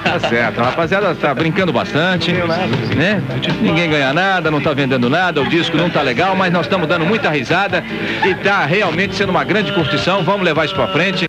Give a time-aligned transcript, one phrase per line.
[0.04, 0.62] Tá certo.
[0.62, 2.32] A rapaziada tá brincando bastante.
[2.32, 3.22] Né?
[3.62, 6.88] Ninguém ganha nada, não tá vendendo nada, o disco não tá legal, mas nós estamos
[6.88, 7.84] dando muita risada
[8.26, 10.24] e tá realmente sendo uma grande curtição.
[10.24, 11.28] Vamos levar isso pra frente.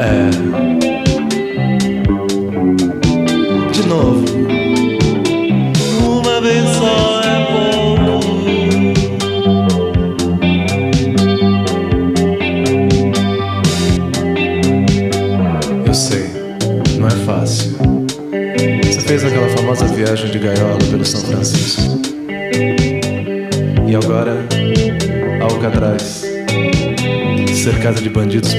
[0.00, 0.30] É.
[3.72, 4.24] De novo.
[6.00, 8.22] Uma vez só é pouco.
[15.84, 16.30] Eu sei,
[17.00, 17.76] não é fácil.
[18.86, 21.82] Você fez aquela famosa viagem de gaiola pelo São Francisco.
[23.84, 24.46] E agora,
[25.42, 26.22] algo atrás,
[27.52, 28.54] cercada de bandidos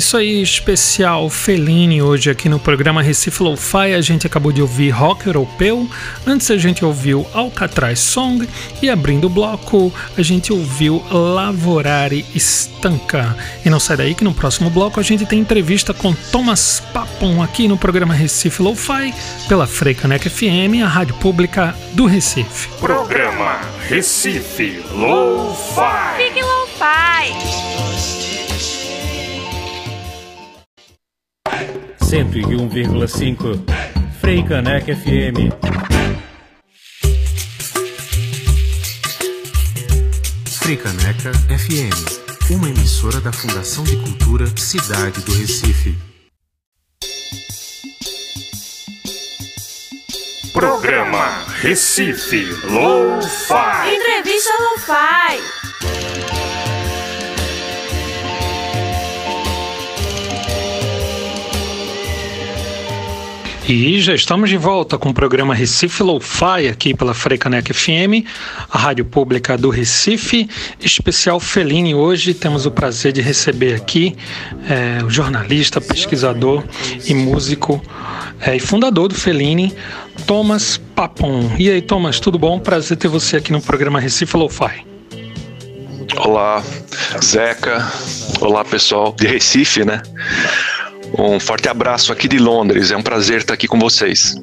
[0.00, 3.92] isso aí, especial Fellini hoje aqui no programa Recife Lo-Fi.
[3.92, 5.86] A gente acabou de ouvir rock europeu,
[6.26, 8.48] antes a gente ouviu Alcatraz Song
[8.80, 13.36] e abrindo o bloco a gente ouviu Lavorare Stanca.
[13.62, 17.42] E não sai daí que no próximo bloco a gente tem entrevista com Thomas Papon
[17.42, 19.12] aqui no programa Recife Lo-Fi
[19.48, 22.70] pela Freicanec FM, a rádio pública do Recife.
[22.80, 26.16] Programa Recife Lo-Fi.
[26.16, 27.69] Fique Lo-Fi.
[32.10, 33.62] 101,5
[34.20, 35.54] Frei Caneca FM.
[40.58, 45.96] Fricaneca FM, uma emissora da Fundação de Cultura Cidade do Recife.
[50.52, 53.94] Programa Recife Lo-Fi.
[53.94, 55.69] Entrevista Lo-Fi.
[63.72, 68.26] E já estamos de volta com o programa Recife Lo-Fi aqui pela Freicanec FM,
[68.68, 70.50] a rádio pública do Recife,
[70.80, 71.94] especial Fellini.
[71.94, 74.16] Hoje temos o prazer de receber aqui
[74.68, 76.64] é, o jornalista, pesquisador
[77.06, 77.80] e músico
[78.40, 79.72] é, e fundador do Fellini,
[80.26, 81.52] Thomas Papon.
[81.56, 82.58] E aí, Thomas, tudo bom?
[82.58, 84.84] Prazer ter você aqui no programa Recife Lo-Fi.
[86.16, 86.60] Olá,
[87.22, 87.88] Zeca.
[88.40, 90.02] Olá, pessoal de Recife, né?
[91.18, 92.90] Um forte abraço aqui de Londres.
[92.90, 94.36] É um prazer estar aqui com vocês.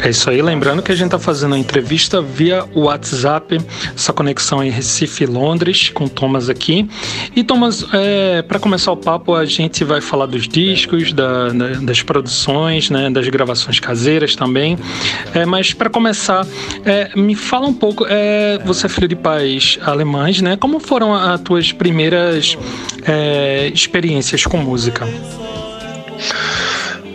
[0.00, 3.58] É isso aí, lembrando que a gente está fazendo a entrevista via WhatsApp,
[3.94, 6.86] essa conexão em Recife Londres, com Thomas aqui.
[7.34, 11.68] E Thomas, é, para começar o papo, a gente vai falar dos discos, da, da,
[11.80, 14.78] das produções, né, das gravações caseiras também.
[15.34, 16.46] É, mas para começar,
[16.84, 20.56] é, me fala um pouco, é, você é filho de pais alemães, né?
[20.56, 22.56] Como foram as tuas primeiras
[23.06, 25.06] é, experiências com música?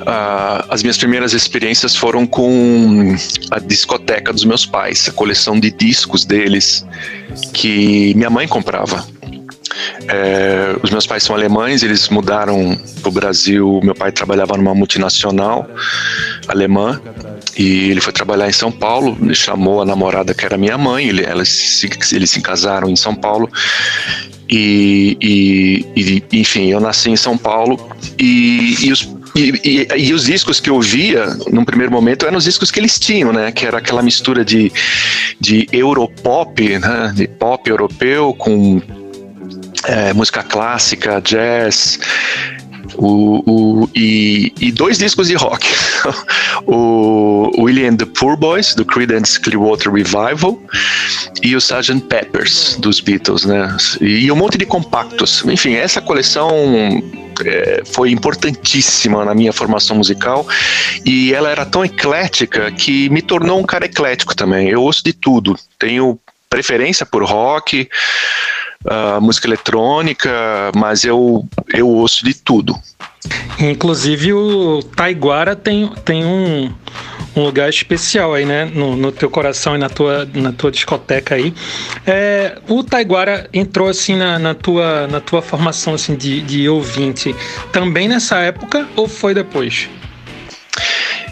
[0.05, 3.15] Ah, as minhas primeiras experiências foram com
[3.51, 6.86] a discoteca dos meus pais, a coleção de discos deles
[7.53, 9.05] que minha mãe comprava.
[10.08, 13.79] É, os meus pais são alemães, eles mudaram para o Brasil.
[13.84, 15.70] Meu pai trabalhava numa multinacional
[16.48, 17.00] alemã
[17.58, 19.17] e ele foi trabalhar em São Paulo.
[19.22, 23.15] Ele chamou a namorada que era minha mãe, ele, elas eles se casaram em São
[23.15, 23.50] Paulo.
[24.51, 27.79] E, e, e, enfim, eu nasci em São Paulo
[28.20, 32.38] e, e os e, e, e, os discos que eu via, num primeiro momento, eram
[32.38, 33.50] os discos que eles tinham, né?
[33.50, 34.70] Que era aquela mistura de,
[35.39, 37.13] de europop, né?
[37.15, 38.81] De pop europeu com
[39.86, 41.98] é, música clássica, jazz,
[42.96, 45.68] o, o, e, e, dois discos de rock.
[46.66, 50.62] o Willie and the Poor Boys, do Creedence Clearwater Revival,
[51.42, 52.02] e o Sgt.
[52.08, 53.76] Peppers, dos Beatles, né?
[54.00, 55.44] E um monte de compactos.
[55.46, 56.52] Enfim, essa coleção
[57.46, 60.48] é, foi importantíssima na minha formação musical
[61.06, 64.70] e ela era tão eclética que me tornou um cara eclético também.
[64.70, 65.58] Eu ouço de tudo.
[65.80, 66.20] Tenho
[66.50, 67.90] preferência por rock,
[69.22, 70.30] música eletrônica,
[70.76, 72.76] mas eu, eu ouço de tudo.
[73.60, 76.72] Inclusive o Taiguara tem, tem um,
[77.36, 78.66] um lugar especial aí, né?
[78.66, 81.54] No, no, teu coração e na tua, na tua discoteca aí.
[82.06, 87.36] É, o Taiguara entrou assim na, na, tua, na tua formação assim, de, de ouvinte
[87.72, 89.88] também nessa época ou foi depois?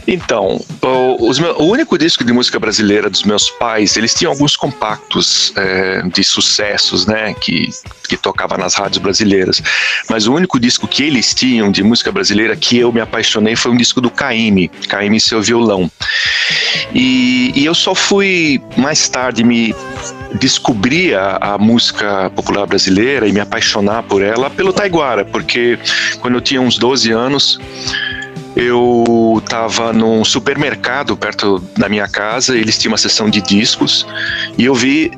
[0.07, 5.53] Então, o, o, único disco de música brasileira dos meus pais, eles tinham alguns compactos
[5.55, 7.69] é, de sucessos, né, que,
[8.07, 9.61] que tocava nas rádios brasileiras.
[10.09, 13.71] Mas o único disco que eles tinham de música brasileira que eu me apaixonei foi
[13.71, 15.91] um disco do Caime, Caime e seu violão.
[16.93, 19.75] E, e eu só fui mais tarde me
[20.39, 25.77] descobrir a, a, música popular brasileira e me apaixonar por ela pelo Taiguara, porque
[26.19, 27.59] quando eu tinha uns 12 anos,
[28.59, 34.05] eu estava num supermercado perto da minha casa, eles tinham uma seção de discos
[34.57, 35.11] e eu vi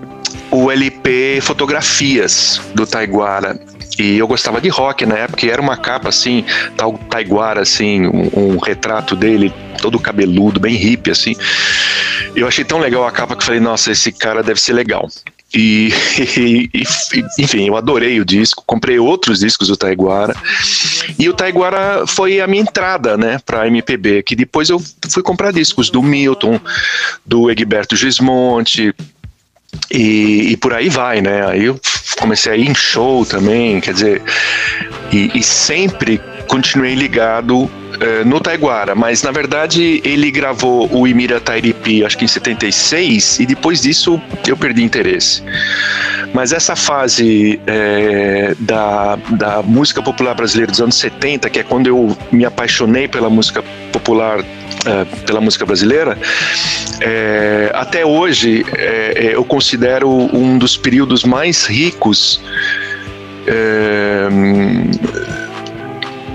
[0.52, 3.60] o LP Fotografias do Taiguara.
[3.98, 6.46] E eu gostava de rock na época, era uma capa assim,
[6.78, 11.36] tal Taiguara, assim, um, um retrato dele todo cabeludo, bem hippie, assim.
[12.36, 15.10] Eu achei tão legal a capa que falei, nossa, esse cara deve ser legal.
[15.54, 15.92] E,
[16.38, 20.36] e, e, enfim, eu adorei o disco, comprei outros discos do Taiguara.
[21.20, 25.52] E o Taiguara foi a minha entrada, né, para MPB, que depois eu fui comprar
[25.52, 26.60] discos do Milton,
[27.26, 28.94] do Egberto Gismonte,
[29.90, 31.46] e, e, por aí vai, né?
[31.48, 31.80] Aí eu
[32.20, 34.22] comecei a ir em show também, quer dizer,
[35.12, 37.70] e, e sempre continuei ligado
[38.02, 43.40] uh, no Taiguara, mas na verdade ele gravou o Imira Tairipi, acho que em 76,
[43.40, 45.44] e depois disso eu perdi interesse.
[46.34, 51.88] Mas essa fase é, da, da música popular brasileira dos anos 70, que é quando
[51.88, 53.62] eu me apaixonei pela música
[53.92, 54.40] popular
[54.86, 56.18] é, pela música brasileira,
[57.02, 62.42] é, até hoje é, eu considero um dos períodos mais ricos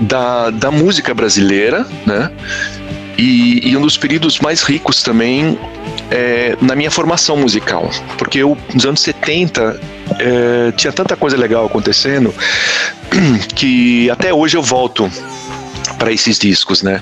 [0.01, 2.31] da, da música brasileira, né?
[3.17, 5.57] E, e, um dos períodos mais ricos também
[6.11, 9.79] é, na minha formação musical, porque eu, nos anos 70
[10.19, 12.33] é, tinha tanta coisa legal acontecendo
[13.55, 15.09] que até hoje eu volto
[15.93, 17.01] para esses discos, né?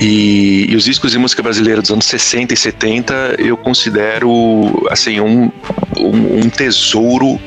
[0.00, 5.20] E, e, os discos de música brasileira dos anos 60 e 70 eu considero assim
[5.20, 5.50] um,
[5.98, 7.40] um, um tesouro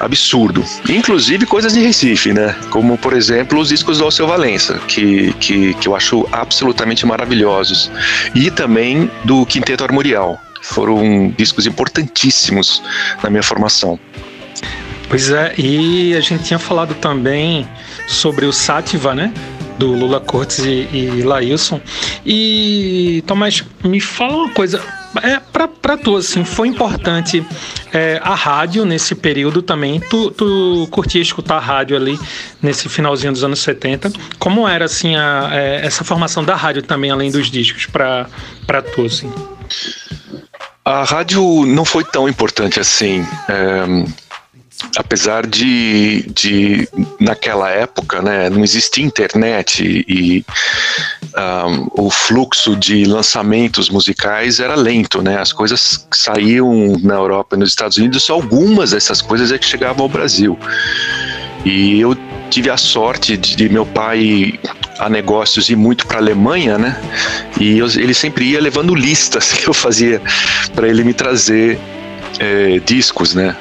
[0.00, 0.64] absurdo.
[0.88, 2.54] Inclusive coisas de Recife, né?
[2.70, 7.90] Como, por exemplo, os discos do Alceu Valença, que, que, que eu acho absolutamente maravilhosos.
[8.34, 10.40] E também do Quinteto Armorial.
[10.62, 12.82] Foram discos importantíssimos
[13.22, 13.98] na minha formação.
[15.08, 17.68] Pois é, e a gente tinha falado também
[18.06, 19.32] sobre o Sátiva, né?
[19.78, 21.80] Do Lula Cortes e, e Laílson.
[22.24, 24.80] E, Tomás, me fala uma coisa.
[25.22, 27.44] É, para tu, assim, foi importante
[27.92, 30.00] é, a rádio nesse período também.
[30.00, 32.18] Tu, tu curtia escutar a rádio ali
[32.60, 34.12] nesse finalzinho dos anos 70.
[34.38, 39.04] Como era, assim, a, é, essa formação da rádio também, além dos discos, para tu,
[39.04, 39.32] assim?
[40.84, 43.26] A rádio não foi tão importante assim.
[43.48, 43.84] É,
[44.96, 46.88] apesar de, de
[47.20, 50.44] naquela época né, não existia internet e,
[51.36, 55.38] um, o fluxo de lançamentos musicais era lento, né?
[55.38, 59.64] As coisas saíam na Europa e nos Estados Unidos, só algumas dessas coisas é que
[59.64, 60.58] chegavam ao Brasil.
[61.64, 62.16] E eu
[62.50, 64.58] tive a sorte de, de meu pai
[64.98, 66.96] a negócios ir muito para a Alemanha, né?
[67.58, 70.22] E eu, ele sempre ia levando listas que eu fazia
[70.74, 71.78] para ele me trazer
[72.38, 73.56] é, discos, né?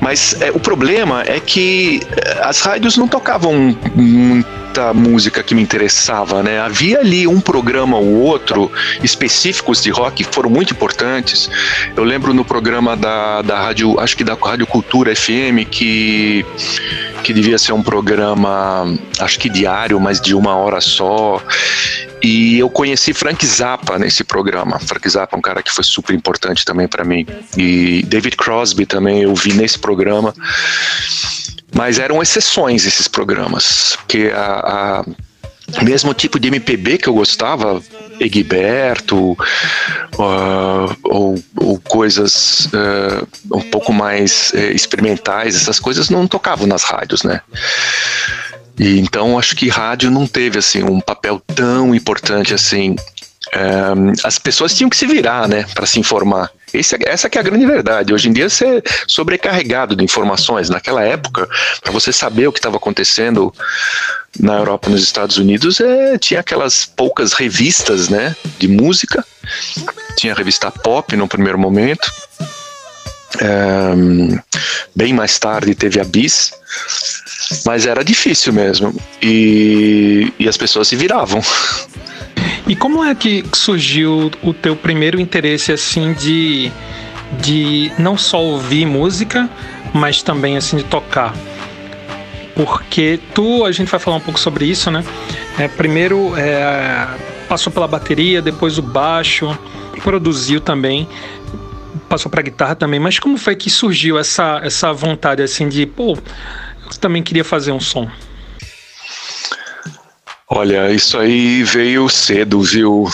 [0.00, 3.76] Mas é, o problema é que é, as rádios não tocavam
[4.76, 6.60] muita música que me interessava, né?
[6.60, 8.70] Havia ali um programa ou outro
[9.02, 11.48] específicos de rock que foram muito importantes.
[11.96, 16.44] Eu lembro no programa da, da rádio, acho que da Rádio Cultura FM, que,
[17.22, 21.42] que devia ser um programa, acho que diário, mas de uma hora só.
[22.22, 24.78] E eu conheci Frank Zappa nesse programa.
[24.78, 27.26] Frank Zappa é um cara que foi super importante também para mim.
[27.56, 30.34] E David Crosby também eu vi nesse programa.
[31.76, 35.04] Mas eram exceções esses programas, porque a,
[35.76, 37.82] a mesmo tipo de MPB que eu gostava,
[38.18, 46.66] Egberto, uh, ou, ou, coisas uh, um pouco mais uh, experimentais, essas coisas não tocavam
[46.66, 47.42] nas rádios, né?
[48.78, 52.96] E então acho que rádio não teve assim um papel tão importante assim.
[53.54, 56.50] Um, as pessoas tinham que se virar, né, para se informar.
[56.74, 58.12] Esse, essa que é a grande verdade.
[58.12, 60.68] Hoje em dia você é sobrecarregado de informações.
[60.68, 61.48] Naquela época,
[61.80, 63.54] para você saber o que estava acontecendo
[64.38, 69.24] na Europa, nos Estados Unidos, é, tinha aquelas poucas revistas, né, de música.
[70.16, 72.10] Tinha a revista Pop no primeiro momento.
[73.42, 74.38] Um,
[74.94, 76.52] bem mais tarde teve a Bis
[77.64, 78.94] mas era difícil mesmo.
[79.22, 81.40] E, e as pessoas se viravam.
[82.66, 86.72] E como é que surgiu o teu primeiro interesse assim de,
[87.40, 89.48] de não só ouvir música,
[89.94, 91.32] mas também assim de tocar?
[92.54, 95.04] Porque tu, a gente vai falar um pouco sobre isso, né?
[95.58, 97.06] É, primeiro é,
[97.48, 99.56] passou pela bateria, depois o baixo,
[100.02, 101.08] produziu também,
[102.08, 102.98] passou para guitarra também.
[102.98, 107.72] Mas como foi que surgiu essa, essa vontade assim de, pô, eu também queria fazer
[107.72, 108.08] um som.
[110.48, 113.08] Olha, isso aí veio cedo, viu?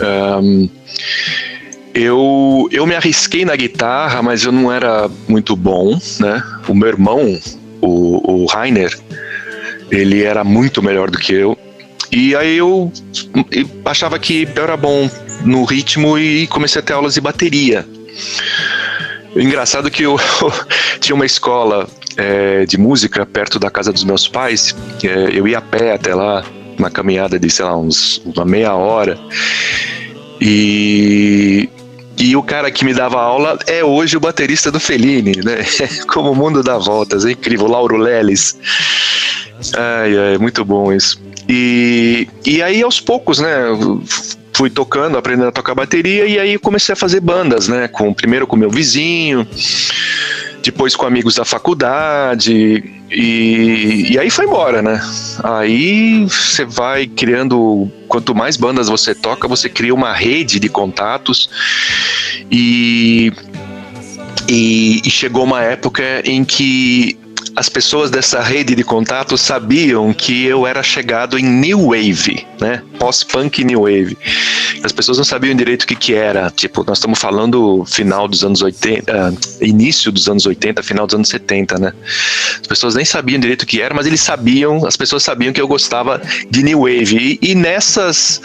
[0.00, 0.70] Um,
[1.92, 6.42] eu, eu me arrisquei na guitarra, mas eu não era muito bom, né?
[6.66, 7.38] O meu irmão,
[7.82, 8.98] o, o Rainer,
[9.90, 11.58] ele era muito melhor do que eu.
[12.10, 12.90] E aí eu,
[13.84, 15.10] achava que eu era bom
[15.44, 17.86] no ritmo e comecei a ter aulas de bateria.
[19.36, 20.18] Engraçado que eu
[21.00, 24.74] tinha uma escola é, de música perto da casa dos meus pais.
[25.04, 26.42] É, eu ia a pé até lá
[26.78, 29.18] uma caminhada de, sei lá, uns, uma meia hora.
[30.40, 31.68] E,
[32.16, 35.64] e o cara que me dava aula é hoje o baterista do Fellini, né?
[36.08, 37.66] Como o mundo dá voltas, é incrível.
[37.66, 38.56] Lauro Leles.
[39.76, 41.20] Ai, ai, muito bom isso.
[41.48, 43.48] E, e aí, aos poucos, né?
[44.52, 47.86] Fui tocando, aprendendo a tocar bateria, e aí comecei a fazer bandas, né?
[47.86, 49.46] Com, primeiro com meu vizinho,
[50.68, 55.00] depois com amigos da faculdade, e, e aí foi embora, né?
[55.42, 57.90] Aí você vai criando.
[58.06, 61.48] Quanto mais bandas você toca, você cria uma rede de contatos,
[62.50, 63.32] e,
[64.46, 67.18] e, e chegou uma época em que
[67.56, 72.82] as pessoas dessa rede de contato sabiam que eu era chegado em New Wave, né?
[72.98, 74.16] Pós-punk New Wave.
[74.82, 76.50] As pessoas não sabiam direito o que que era.
[76.50, 81.14] Tipo, nós estamos falando final dos anos 80, uh, início dos anos 80, final dos
[81.14, 81.92] anos 70, né?
[82.60, 85.60] As pessoas nem sabiam direito o que era, mas eles sabiam, as pessoas sabiam que
[85.60, 87.38] eu gostava de New Wave.
[87.42, 88.40] E, e nessas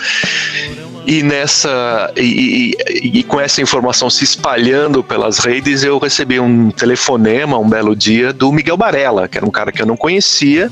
[1.05, 6.71] e nessa e, e, e, com essa informação se espalhando pelas redes, eu recebi um
[6.71, 10.71] telefonema um belo dia do Miguel Barella, que era um cara que eu não conhecia.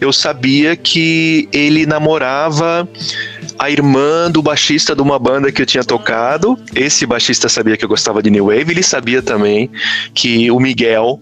[0.00, 2.88] Eu sabia que ele namorava
[3.58, 6.56] a irmã do baixista de uma banda que eu tinha tocado.
[6.74, 9.68] Esse baixista sabia que eu gostava de New Wave, ele sabia também
[10.14, 11.20] que o Miguel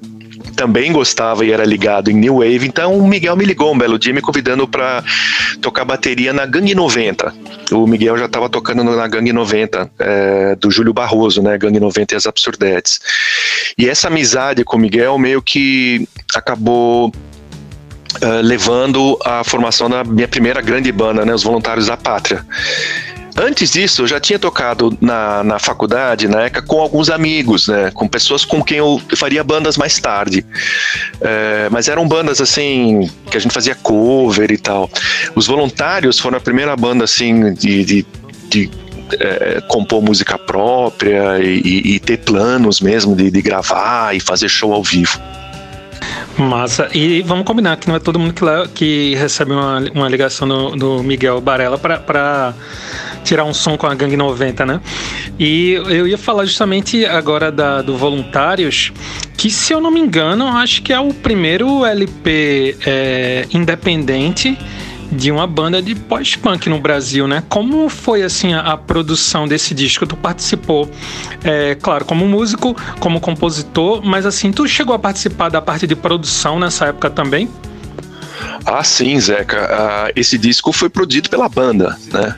[0.54, 2.66] também gostava e era ligado em New Wave.
[2.66, 5.02] Então o Miguel me ligou um belo dia me convidando para
[5.60, 7.32] tocar bateria na Gangue 90.
[7.72, 11.56] O Miguel já estava tocando na Gangue 90, é, do Júlio Barroso, né?
[11.56, 13.00] Gangue 90 e as Absurdetes.
[13.78, 16.06] E essa amizade com o Miguel meio que
[16.38, 17.12] acabou
[18.22, 22.46] Uh, levando à formação da minha primeira grande banda, né, os Voluntários da Pátria.
[23.36, 27.90] Antes disso, eu já tinha tocado na, na faculdade, na ECA, com alguns amigos, né?
[27.92, 30.46] Com pessoas com quem eu faria bandas mais tarde.
[31.20, 34.88] É, mas eram bandas, assim, que a gente fazia cover e tal.
[35.34, 38.06] Os Voluntários foram a primeira banda, assim, de, de,
[38.48, 38.70] de
[39.18, 44.72] é, compor música própria e, e, ter planos mesmo de, de gravar e fazer show
[44.72, 45.20] ao vivo.
[46.38, 46.88] Massa.
[46.92, 48.44] E vamos combinar que não é todo mundo que,
[48.74, 52.54] que recebe uma, uma ligação do, do Miguel Barella para
[53.22, 54.80] tirar um som com a Gangue 90, né?
[55.38, 58.92] E eu ia falar justamente agora da, do Voluntários,
[59.36, 64.58] que se eu não me engano, acho que é o primeiro LP é, independente
[65.14, 67.42] de uma banda de pós-punk no Brasil, né?
[67.48, 70.06] Como foi assim a, a produção desse disco?
[70.06, 70.90] Tu participou,
[71.42, 75.96] é, claro, como músico, como compositor, mas assim, tu chegou a participar da parte de
[75.96, 77.48] produção nessa época também?
[78.64, 79.64] Ah, sim, Zeca.
[79.64, 82.34] Uh, esse disco foi produzido pela banda, né?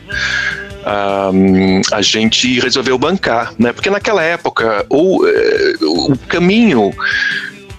[1.33, 3.73] Um, a gente resolveu bancar, né?
[3.73, 6.93] Porque naquela época o, uh, o caminho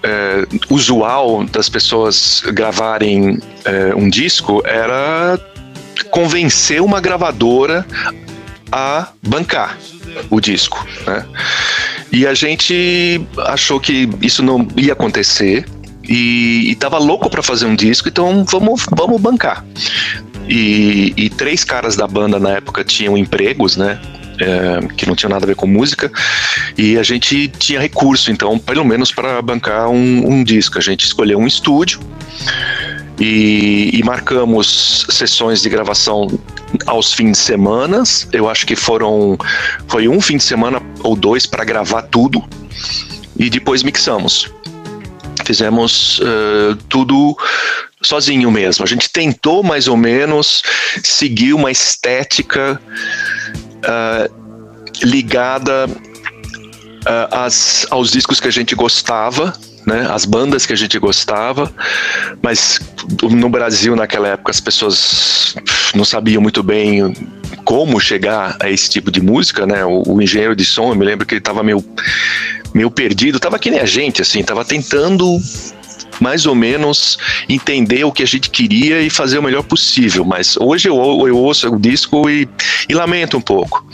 [0.02, 5.38] é, usual das pessoas gravarem é, um disco era
[6.10, 7.86] convencer uma gravadora
[8.70, 9.76] a bancar
[10.30, 11.24] o disco, né?
[12.10, 15.66] E a gente achou que isso não ia acontecer
[16.08, 19.64] e, estava louco para fazer um disco, então vamos, vamos bancar.
[20.48, 24.00] E, e, três caras da banda na época tinham empregos, né?
[24.40, 26.10] É, que não tinha nada a ver com música,
[26.76, 30.78] e a gente tinha recurso, então, pelo menos para bancar um, um, disco.
[30.78, 32.00] A gente escolheu um estúdio
[33.18, 36.28] e, e, marcamos sessões de gravação
[36.86, 38.02] aos fins de semana.
[38.32, 39.36] Eu acho que foram
[39.88, 42.44] foi um fim de semana ou dois para gravar tudo
[43.36, 44.50] e depois mixamos.
[45.44, 47.36] Fizemos uh, tudo
[48.02, 48.84] sozinho mesmo.
[48.84, 50.62] A gente tentou mais ou menos
[51.02, 52.80] seguir uma estética
[53.84, 54.32] uh,
[55.02, 59.52] ligada uh, às, aos discos que a gente gostava,
[59.86, 61.72] né, as bandas que a gente gostava,
[62.42, 62.80] mas
[63.22, 65.54] no Brasil naquela época as pessoas
[65.94, 67.14] não sabiam muito bem
[67.64, 69.84] como chegar a esse tipo de música, né?
[69.84, 71.84] O, o engenheiro de som, eu me lembro que ele estava meio
[72.74, 75.38] meio perdido, tava que nem a gente, assim, tava tentando
[76.20, 80.24] mais ou menos entender o que a gente queria e fazer o melhor possível.
[80.24, 82.48] Mas hoje eu, eu ouço o disco e,
[82.88, 83.84] e lamento um pouco.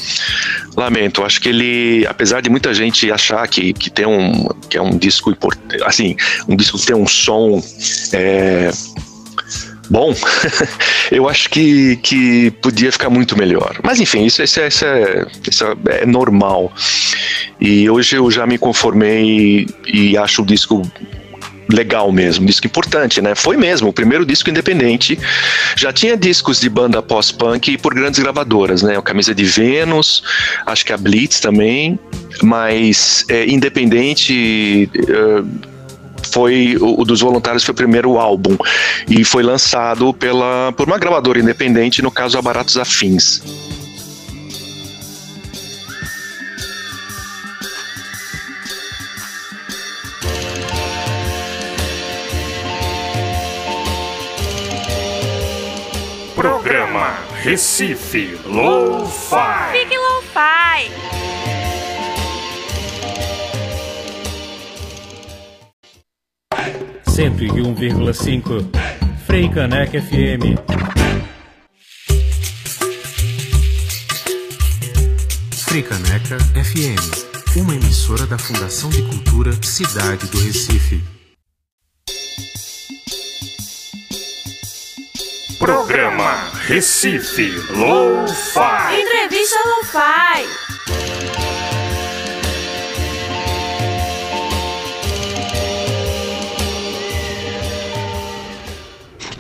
[0.77, 1.25] Lamento.
[1.25, 4.97] Acho que ele, apesar de muita gente achar que, que tem um que é um
[4.97, 6.17] disco importante, assim,
[6.49, 7.63] um disco que tem um som
[8.13, 8.71] é,
[9.91, 10.15] bom,
[11.11, 13.79] eu acho que, que podia ficar muito melhor.
[13.83, 16.73] Mas enfim, isso, isso, é, isso, é, isso é normal.
[17.61, 20.83] E hoje eu já me conformei e acho o disco
[21.69, 23.35] legal mesmo, disco importante, né?
[23.35, 25.19] Foi mesmo, o primeiro disco independente.
[25.77, 28.99] Já tinha discos de banda pós-punk por grandes gravadoras, né?
[28.99, 30.23] O Camisa de Vênus,
[30.67, 31.99] acho que a Blitz também,
[32.43, 34.91] mas é, independente.
[34.95, 35.75] Uh,
[36.31, 38.57] foi o, o dos voluntários foi o primeiro álbum
[39.09, 43.43] e foi lançado pela por uma gravadora independente, no caso a Baratos Afins.
[56.45, 59.73] Programa Recife Lo-Fi.
[59.73, 60.91] Fique Lo-Fi.
[67.11, 68.59] Cento e um vírgula cinco.
[69.25, 70.61] Frei Caneca FM.
[75.67, 81.14] Fricaneca FM, uma emissora da Fundação de Cultura Cidade do Recife.
[85.65, 89.01] Programa Recife Lo-Fi.
[89.01, 90.47] Entrevista Lo-Fi.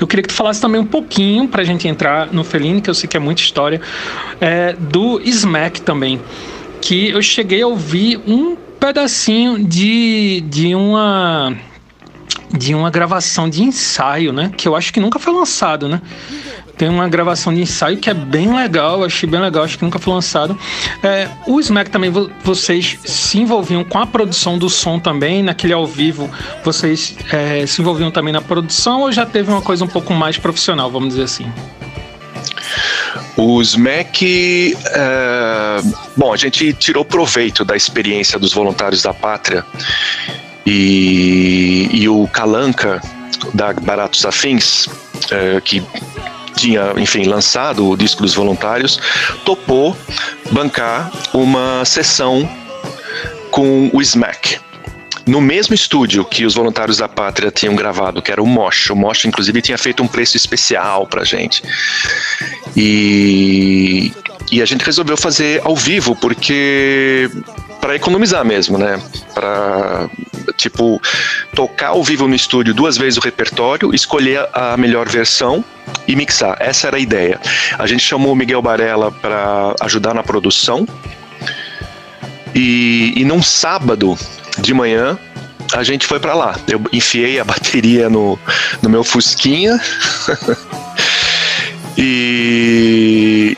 [0.00, 2.94] Eu queria que tu falasse também um pouquinho, pra gente entrar no Feline, que eu
[2.94, 3.82] sei que é muita história,
[4.40, 6.18] é, do Smack também.
[6.80, 11.54] Que eu cheguei a ouvir um pedacinho de, de uma
[12.52, 14.50] de uma gravação de ensaio, né?
[14.56, 16.00] Que eu acho que nunca foi lançado, né?
[16.76, 19.98] Tem uma gravação de ensaio que é bem legal, achei bem legal, acho que nunca
[20.00, 20.58] foi lançado.
[21.04, 25.72] É, o Smack também, vo- vocês se envolviam com a produção do som também, naquele
[25.72, 26.28] ao vivo,
[26.64, 30.36] vocês é, se envolviam também na produção ou já teve uma coisa um pouco mais
[30.36, 31.46] profissional, vamos dizer assim?
[33.36, 35.80] O SMEC, é,
[36.16, 39.64] bom, a gente tirou proveito da experiência dos voluntários da pátria
[40.66, 43.00] e, e o Calanca
[43.52, 44.88] da Baratos Afins,
[45.30, 45.82] é, que
[46.56, 48.98] tinha, enfim, lançado o disco dos voluntários,
[49.44, 49.96] topou
[50.50, 52.48] bancar uma sessão
[53.50, 54.58] com o SMAC.
[55.26, 58.90] No mesmo estúdio que os voluntários da pátria tinham gravado, que era o Mosh.
[58.90, 61.62] O Mosh, inclusive, tinha feito um preço especial pra gente.
[62.76, 64.12] E,
[64.52, 67.30] e a gente resolveu fazer ao vivo, porque
[67.80, 69.00] para economizar mesmo, né?
[69.34, 70.08] Para
[70.56, 71.00] tipo
[71.54, 75.64] tocar ao vivo no estúdio duas vezes o repertório, escolher a melhor versão
[76.06, 76.56] e mixar.
[76.60, 77.40] Essa era a ideia.
[77.78, 80.86] A gente chamou o Miguel Barella para ajudar na produção.
[82.54, 84.16] E, e num sábado
[84.58, 85.18] de manhã
[85.72, 86.56] a gente foi para lá.
[86.68, 88.38] Eu enfiei a bateria no,
[88.80, 89.80] no meu Fusquinha
[91.98, 93.56] e,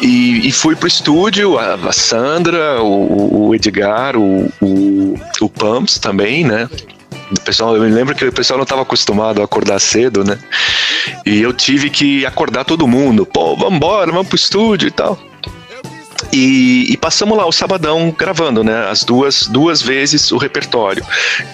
[0.00, 5.98] e, e fui pro estúdio, a, a Sandra, o, o Edgar, o, o, o Pumps
[5.98, 6.68] também, né?
[7.30, 10.38] O pessoal, eu me lembro que o pessoal não estava acostumado a acordar cedo, né?
[11.26, 13.26] E eu tive que acordar todo mundo.
[13.26, 15.18] Pô, vambora, vamos pro estúdio e tal.
[16.32, 18.88] E, e, passamos lá o sabadão gravando, né?
[18.90, 21.04] As duas, duas vezes o repertório.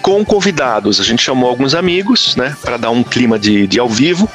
[0.01, 0.99] Com convidados.
[0.99, 2.55] A gente chamou alguns amigos, né?
[2.61, 4.29] Para dar um clima de, de ao vivo.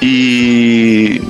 [0.00, 1.22] E,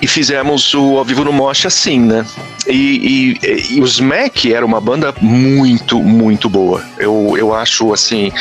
[0.00, 2.26] e fizemos o ao vivo no Mosh assim, né?
[2.66, 6.82] E, e, e, os Mac era uma banda muito, muito boa.
[6.98, 8.32] Eu, eu acho assim.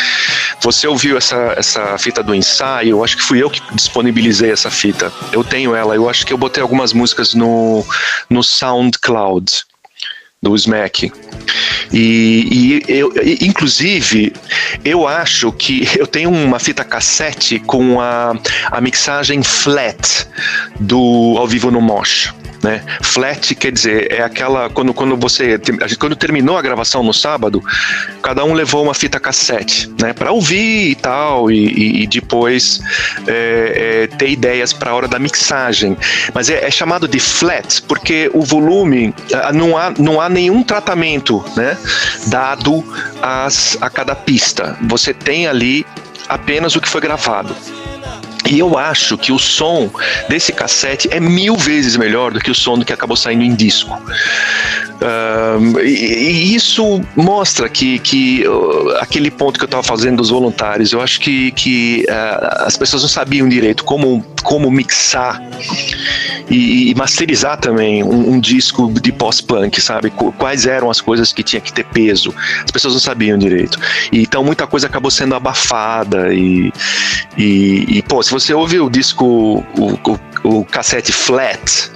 [0.62, 2.92] Você ouviu essa, essa fita do ensaio?
[2.92, 5.12] Eu acho que fui eu que disponibilizei essa fita.
[5.32, 5.96] Eu tenho ela.
[5.96, 7.86] Eu acho que eu botei algumas músicas no,
[8.30, 9.69] no SoundCloud
[10.42, 11.12] do Smack.
[11.92, 14.34] E, e eu, inclusive,
[14.86, 18.34] eu acho que eu tenho uma fita cassete com a,
[18.72, 20.28] a mixagem flat
[20.80, 22.34] do Ao Vivo no Mosh.
[22.64, 22.84] Né?
[23.02, 24.70] Flat quer dizer, é aquela.
[24.70, 25.60] Quando, quando você.
[25.98, 27.64] Quando terminou a gravação no sábado,
[28.22, 30.12] cada um levou uma fita cassete, né?
[30.12, 32.82] Para ouvir e tal, e, e, depois
[33.28, 35.98] é, é, ter ideias para a hora da mixagem.
[36.34, 39.14] Mas é, é, chamado de flat porque o volume
[39.54, 41.78] não há, não há nenhum tratamento, né?
[42.28, 42.84] Dado
[43.22, 44.78] as, a cada pista.
[44.84, 45.86] Você tem ali
[46.28, 47.56] apenas o que foi gravado.
[48.50, 49.92] E eu acho que o som
[50.28, 53.54] desse cassete é mil vezes melhor do que o som do que acabou saindo em
[53.54, 53.96] disco.
[55.84, 60.92] E, e, isso mostra que, que uh, aquele ponto que eu estava fazendo dos voluntários,
[60.92, 65.42] eu acho que, que uh, as pessoas não sabiam direito como, como mixar
[66.50, 70.10] e, e masterizar também um, um disco de pós-punk, sabe?
[70.10, 72.34] Quais eram as coisas que tinha que ter peso.
[72.64, 73.80] As pessoas não sabiam direito.
[74.12, 76.72] E, então muita coisa acabou sendo abafada e,
[77.38, 81.92] e, e pô, se você ouve o disco, o, o, o cassete flat,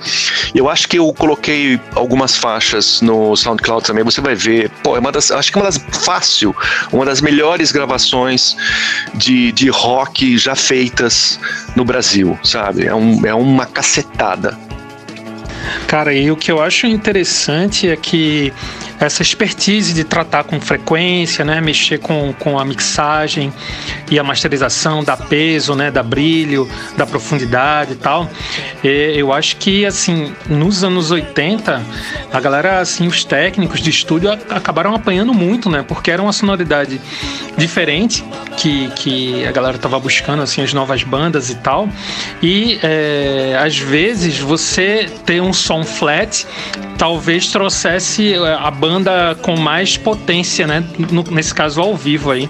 [0.54, 5.00] eu acho que eu coloquei algumas faixas no SoundCloud também, você vai ver, pô, é
[5.00, 6.56] uma das, acho que uma das fácil,
[6.92, 8.56] uma das melhores gravações
[9.16, 11.40] de, de rock já feitas
[11.76, 12.86] no Brasil, sabe?
[12.86, 14.58] É, um, é uma cacetada.
[15.88, 18.54] Cara, e o que eu acho interessante é que
[19.00, 23.54] essa expertise de tratar com frequência, né, mexer com, com a mixagem
[24.10, 28.30] e a masterização, da peso, né, da brilho, da profundidade e tal.
[28.84, 31.82] E eu acho que assim, nos anos 80,
[32.32, 37.00] a galera assim, os técnicos de estúdio acabaram apanhando muito, né, porque era uma sonoridade
[37.58, 38.24] diferente
[38.58, 41.90] que, que a galera tava buscando assim as novas bandas e tal.
[42.42, 46.46] E é, às vezes você ter um som flat
[46.98, 50.84] talvez trouxesse é, a banda com mais potência, né?
[51.10, 52.50] No, nesse caso ao vivo aí.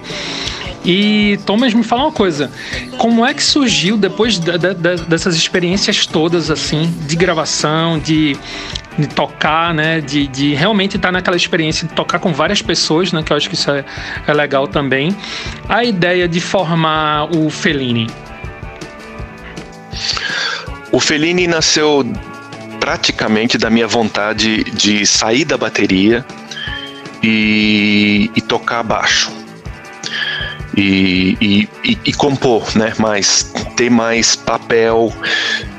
[0.84, 2.52] E Thomas, me fala uma coisa:
[2.98, 8.36] como é que surgiu depois de, de, de, dessas experiências todas, assim, de gravação, de,
[8.98, 10.02] de tocar, né?
[10.02, 13.22] De, de realmente estar naquela experiência de tocar com várias pessoas, né?
[13.22, 13.86] Que eu acho que isso é,
[14.26, 15.15] é legal também.
[15.69, 18.08] A ideia de formar o Fellini.
[20.91, 22.04] O Fellini nasceu
[22.84, 26.26] praticamente da minha vontade de sair da bateria
[27.24, 29.32] e, e tocar baixo.
[30.76, 32.91] E, e, e, e, compor, né?
[32.98, 35.13] Mais, ter mais papel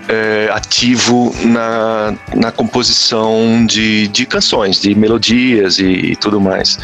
[0.08, 6.78] é, ativo na, na composição de, de canções, de melodias e, e tudo mais.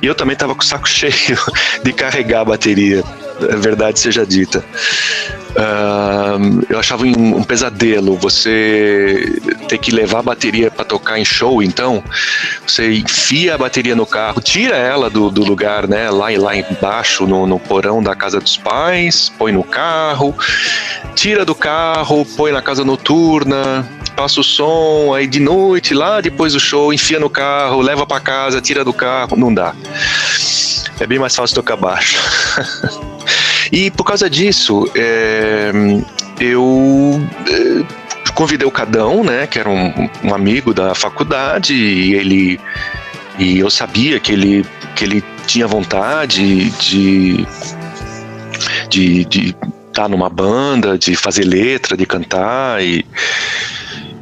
[0.00, 1.36] E eu também estava com o saco cheio
[1.82, 3.02] de carregar a bateria,
[3.40, 4.64] é verdade seja dita.
[5.54, 11.24] Uh, eu achava um, um, pesadelo você ter que levar a bateria para tocar em
[11.24, 12.02] show, então
[12.66, 17.24] você enfia a bateria no carro, tira ela do, do lugar, né, lá, lá embaixo
[17.24, 20.36] no, no porão da casa dos pais, põe no carro,
[21.14, 26.54] tira do carro, põe na casa noturna, passa o som, aí de noite, lá depois
[26.54, 29.72] do show, enfia no carro, leva para casa, tira do carro, não dá.
[30.98, 32.18] É bem mais fácil tocar baixo.
[33.72, 35.70] E por causa disso, é,
[36.40, 42.60] eu é, convidei o Cadão, né, que era um, um, amigo da faculdade, e ele
[43.38, 47.46] e eu sabia que ele que ele tinha vontade de
[48.88, 53.04] de, de estar tá numa banda, de fazer letra, de cantar e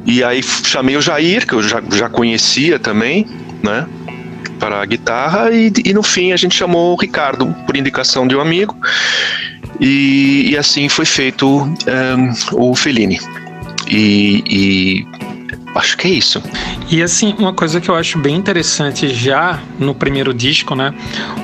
[0.05, 3.25] e aí chamei o Jair, que eu já, já conhecia também,
[3.63, 3.87] né?
[4.63, 8.33] Para a guitarra e, e, no fim a gente chamou o Ricardo por indicação de
[8.33, 8.73] um amigo
[9.77, 13.19] e, e assim foi feito um, o Fellini
[13.89, 15.07] e, e
[15.75, 16.41] acho que é isso.
[16.89, 20.93] E assim, uma coisa que eu acho bem interessante já no primeiro disco, né?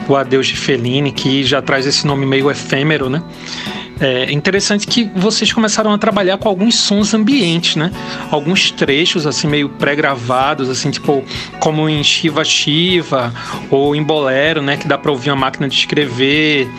[0.08, 3.22] O Adeus de Fellini, que já traz esse nome meio efêmero, né?
[4.02, 7.92] É interessante que vocês começaram a trabalhar com alguns sons ambientes, né?
[8.32, 11.24] Alguns trechos, assim, meio pré-gravados, assim, tipo,
[11.60, 13.34] como em Shiva Shiva
[13.70, 14.78] ou em Bolero, né?
[14.78, 16.70] Que dá pra ouvir uma máquina de escrever.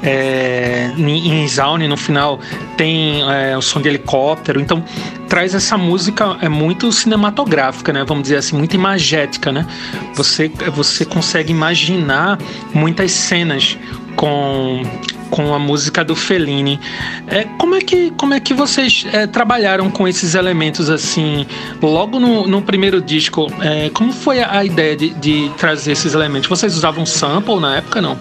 [0.00, 2.38] É, em Zaune, no final,
[2.76, 4.60] tem é, o som de helicóptero.
[4.60, 4.84] Então,
[5.28, 8.04] traz essa música é muito cinematográfica, né?
[8.06, 9.66] Vamos dizer assim, muito imagética, né?
[10.14, 12.38] Você, você consegue imaginar
[12.72, 13.76] muitas cenas
[14.14, 14.82] com
[15.30, 16.80] com a música do Fellini.
[17.26, 21.46] É, como, é que, como é que vocês é, trabalharam com esses elementos assim,
[21.80, 23.46] logo no, no primeiro disco?
[23.60, 26.48] É, como foi a, ideia de, de, trazer esses elementos?
[26.48, 28.18] Vocês usavam sample na época, não?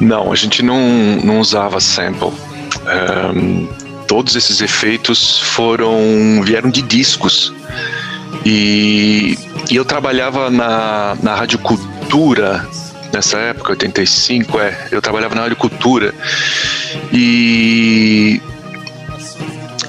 [0.00, 0.80] Não, a gente não,
[1.22, 2.32] não usava sample.
[3.34, 3.68] Um,
[4.08, 7.52] todos esses efeitos foram vieram de discos.
[8.44, 9.38] E,
[9.70, 12.68] e eu trabalhava na, na Rádio Cultura
[13.12, 16.14] nessa época, 85, é, eu trabalhava na agricultura
[17.12, 18.40] e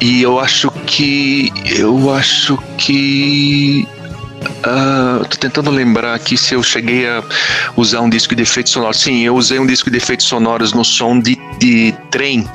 [0.02, 3.88] e eu acho que eu acho que
[4.66, 7.24] Uh, tô tentando lembrar aqui se eu cheguei a
[7.78, 9.00] usar um disco de efeitos sonoros.
[9.00, 12.48] Sim, eu usei um disco de efeitos sonoros no som de, de trem,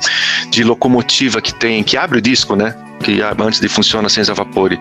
[0.51, 2.75] de locomotiva que tem, que abre o disco, né?
[3.03, 4.77] Que antes de funciona sem vapor.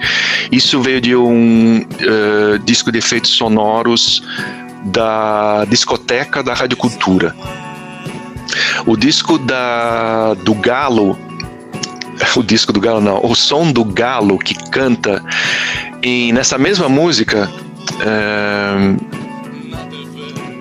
[0.50, 4.22] Isso veio de um uh, disco de efeitos sonoros
[4.84, 7.34] da discoteca da Rádio Cultura.
[8.86, 11.18] O disco da, do Galo,
[12.36, 15.22] o disco do Galo não, o som do Galo que canta
[16.02, 17.48] em, nessa mesma música
[18.00, 18.96] é,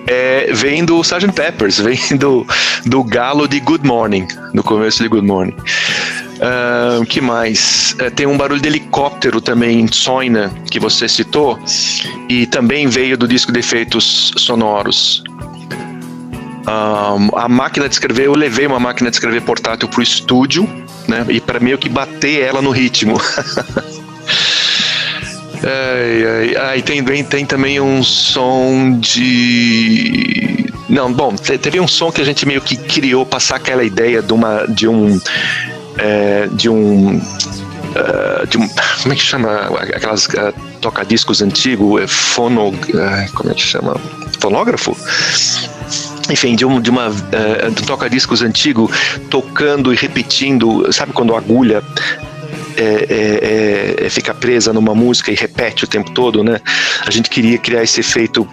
[0.08, 1.32] é, vem do Sgt.
[1.32, 2.46] Peppers, vem do,
[2.86, 5.54] do Galo de Good Morning, no começo de Good Morning.
[6.38, 7.96] Uh, que mais?
[8.00, 11.58] Uh, tem um barulho de helicóptero também Soina, que você citou,
[12.28, 15.24] e também veio do disco de efeitos sonoros.
[16.68, 20.68] Um, a máquina de escrever, eu levei uma máquina de escrever portátil pro estúdio,
[21.08, 21.26] né?
[21.28, 23.18] E para meio que bater ela no ritmo.
[25.64, 30.66] ai, ai, tem, tem também um som de.
[30.88, 34.32] Não, bom, teve um som que a gente meio que criou passar aquela ideia de
[34.32, 35.18] uma de um
[35.98, 38.68] é, de um uh, de um,
[39.02, 39.50] como é que chama
[39.94, 43.96] aquelas uh, toca-discos antigo, é fono, uh, como é que chama,
[44.40, 44.96] fonógrafo?
[46.30, 48.90] enfim, de, um, de uma uh, de um toca-discos antigo
[49.30, 51.82] tocando e repetindo, sabe quando a agulha
[52.76, 56.60] é, é, é, fica presa numa música e repete o tempo todo, né?
[57.04, 58.46] A gente queria criar esse efeito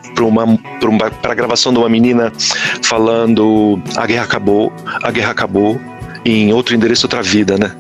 [1.22, 2.34] para a gravação de uma menina
[2.82, 4.74] falando a guerra acabou,
[5.04, 5.80] a guerra acabou,
[6.26, 7.72] em outro endereço, outra vida, né?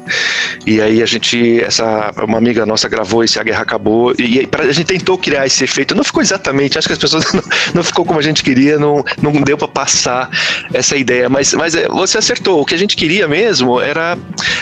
[0.66, 4.50] E aí a gente, essa uma amiga nossa gravou esse A Guerra Acabou e, e
[4.52, 5.96] a gente tentou criar esse efeito.
[5.96, 7.44] Não ficou exatamente, acho que as pessoas não,
[7.74, 10.30] não ficou como a gente queria, não, não deu para passar
[10.72, 12.62] essa ideia, mas, mas é, você acertou.
[12.62, 14.16] O que a gente queria mesmo era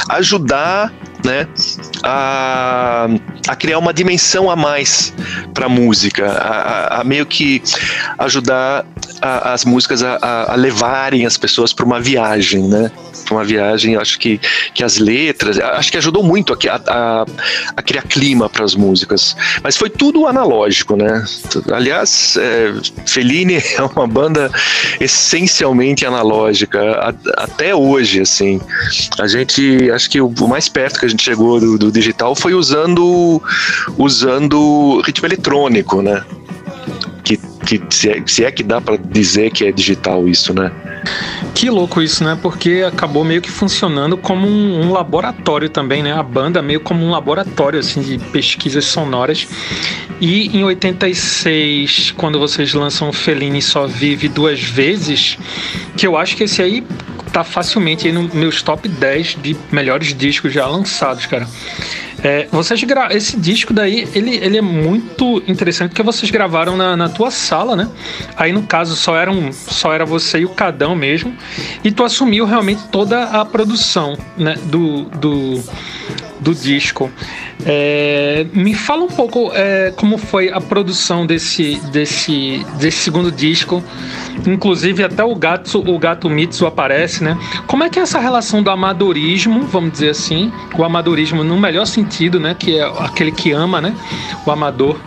[0.10, 0.92] ajudar
[1.24, 1.48] né,
[2.04, 3.08] a,
[3.48, 5.14] a criar uma dimensão a mais
[5.54, 7.62] para a música, a, meio que
[8.18, 8.86] ajudar
[9.22, 12.92] a, as músicas a, a levarem as pessoas para uma viagem, né?
[13.26, 14.40] Para uma viagem, acho que,
[14.74, 17.26] que as letras, acho que ajudou muito a,
[17.76, 19.36] a, criar clima para as músicas.
[19.64, 21.24] Mas foi tudo analógico, né?
[21.72, 22.74] Aliás, é,
[23.06, 24.52] Fellini é uma banda
[25.00, 28.60] essencialmente analógica, até hoje, assim.
[29.20, 32.36] A gente, acho que o, o mais perto que a gente chegou do, do digital
[32.36, 33.42] foi usando
[33.98, 36.24] usando ritmo eletrônico, né?
[37.24, 40.72] Que, que se, é, se é que dá para dizer que é digital isso, né?
[41.54, 42.38] Que louco isso, né?
[42.42, 46.14] Porque acabou meio que funcionando como um, um, laboratório também, né?
[46.14, 49.48] A banda meio como um laboratório assim de pesquisas sonoras.
[50.20, 55.38] E em 86, quando vocês lançam Fellini Só Vive duas vezes,
[55.98, 56.84] que eu acho que esse aí
[57.32, 61.48] tá facilmente aí nos meus top 10 de melhores discos já lançados, cara.
[62.24, 63.10] É, vocês gra...
[63.14, 67.53] Esse disco daí, ele, ele é muito interessante porque vocês gravaram na, na tua sala,
[67.76, 67.88] né?
[68.36, 71.36] Aí no caso só, era um, só era você e o Cadão mesmo.
[71.84, 75.64] E tu assumiu realmente toda a produção né, do, do,
[76.44, 77.10] do disco.
[77.66, 83.82] É, me fala um pouco é, como foi a produção desse, desse, desse segundo disco.
[84.46, 87.38] Inclusive até o gato, o gato Mitsu aparece, né?
[87.66, 91.86] Como é que é essa relação do amadorismo, vamos dizer assim, o amadorismo no melhor
[91.86, 92.56] sentido, né?
[92.58, 93.96] Que é aquele que ama, né?
[94.46, 95.00] O amador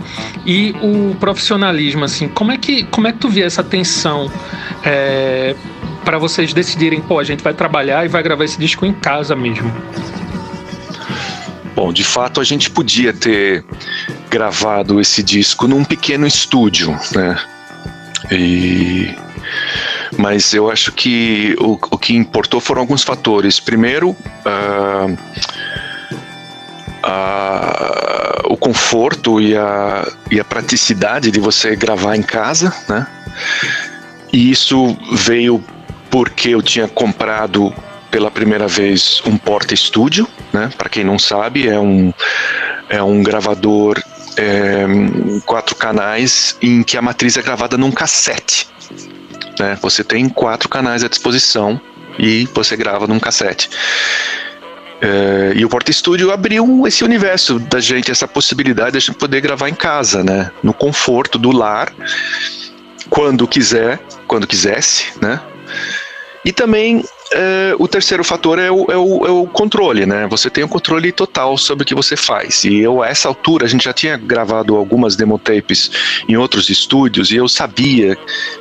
[0.46, 2.28] e o profissionalismo, assim.
[2.28, 4.30] Como é que como é que tu vê essa tensão?
[4.82, 5.54] É,
[6.06, 9.34] para vocês decidirem, pô, a gente vai trabalhar e vai gravar esse disco em casa
[9.34, 9.72] mesmo.
[11.76, 13.62] Bom, de fato a gente podia ter
[14.30, 17.38] gravado esse disco num pequeno estúdio, né?
[18.32, 19.14] E
[20.16, 23.60] mas eu acho que o, o que importou foram alguns fatores.
[23.60, 25.12] Primeiro, uh,
[27.04, 33.06] uh, o conforto e a, e a praticidade de você gravar em casa, né?
[34.32, 35.62] E isso veio
[36.10, 37.74] porque eu tinha comprado
[38.10, 40.70] pela primeira vez um porta estúdio, né?
[40.76, 42.12] Para quem não sabe, é um
[42.88, 44.00] é um gravador
[44.36, 44.86] é,
[45.44, 48.68] quatro canais em que a matriz é gravada num cassete.
[49.58, 49.76] Né?
[49.80, 51.80] Você tem quatro canais à disposição
[52.18, 53.70] e você grava num cassete.
[55.00, 59.16] É, e o Porta Estúdio abriu esse universo da gente, essa possibilidade de a gente
[59.16, 60.50] poder gravar em casa, né?
[60.62, 61.92] No conforto do lar,
[63.10, 65.40] quando quiser, quando quisesse, né?
[66.44, 70.26] E também é, o terceiro fator é o, é, o, é o, controle, né?
[70.28, 72.64] Você tem o um controle total sobre o que você faz.
[72.64, 75.90] E eu, a essa altura, a gente já tinha gravado algumas demotapes
[76.28, 78.16] em outros estúdios e eu sabia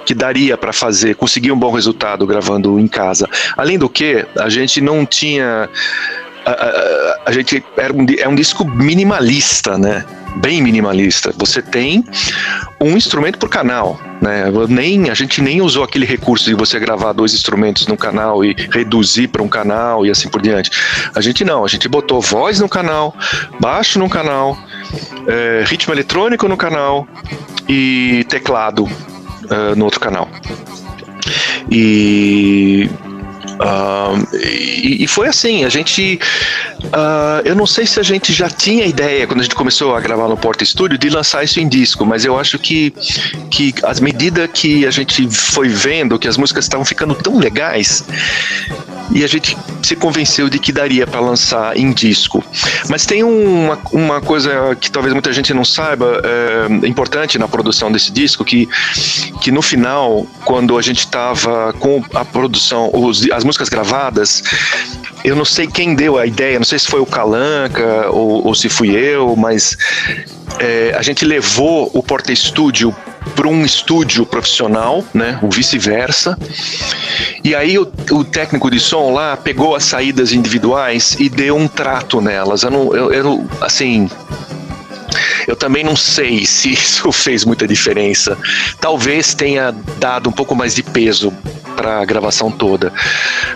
[0.05, 3.29] que daria para fazer, conseguir um bom resultado gravando em casa.
[3.55, 5.69] Além do que, a gente não tinha.
[6.45, 10.05] A, a, a gente era um, é um disco minimalista, né?
[10.37, 11.33] Bem minimalista.
[11.37, 12.03] Você tem
[12.79, 14.45] um instrumento por canal, né?
[14.67, 18.55] Nem a gente nem usou aquele recurso de você gravar dois instrumentos no canal e
[18.71, 20.71] reduzir para um canal e assim por diante.
[21.15, 23.15] A gente não, a gente botou voz no canal,
[23.59, 24.57] baixo no canal,
[25.27, 27.07] é, ritmo eletrônico no canal
[27.67, 30.29] e teclado uh, no outro canal.
[31.69, 32.89] E
[34.33, 36.19] E, e, foi assim, a gente.
[36.85, 40.01] Uh, eu não sei se a gente já tinha ideia, quando a gente começou a
[40.01, 42.91] gravar no Porta Studio, de lançar isso em disco, mas eu acho que,
[43.49, 48.03] que as medidas que a gente foi vendo, que as músicas estavam ficando tão legais,
[49.11, 52.43] e a gente se convenceu de que daria para lançar em disco.
[52.89, 57.91] Mas tem uma, uma coisa que talvez muita gente não saiba, é, importante na produção
[57.91, 58.67] desse disco, que,
[59.41, 64.43] que no final, quando a gente estava com a produção, os, as músicas gravadas,
[65.23, 68.55] eu não sei quem deu a ideia, não sei se foi o Calanca ou, ou
[68.55, 69.77] se fui eu, mas
[70.59, 72.95] é, a gente levou o Porta Estúdio
[73.35, 75.39] para um estúdio profissional, né?
[75.41, 76.37] O vice-versa.
[77.43, 81.67] E aí o, o, técnico de som lá pegou as saídas individuais e deu um
[81.67, 82.63] trato nelas.
[82.63, 84.09] Eu não, eu, eu assim,
[85.55, 88.37] eu também não sei se isso fez muita diferença.
[88.79, 91.33] Talvez tenha dado um pouco mais de peso
[91.75, 92.93] para a gravação toda.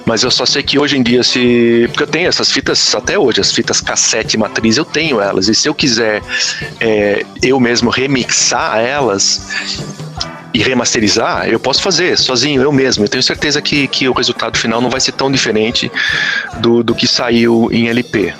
[0.05, 1.85] Mas eu só sei que hoje em dia, se.
[1.89, 5.47] Porque eu tenho essas fitas até hoje, as fitas cassete matriz, eu tenho elas.
[5.47, 6.21] E se eu quiser
[6.79, 9.41] é, eu mesmo remixar elas,
[10.53, 13.03] e remasterizar, eu posso fazer sozinho, eu mesmo.
[13.05, 15.91] Eu tenho certeza que, que o resultado final não vai ser tão diferente
[16.59, 18.33] do, do que saiu em LP.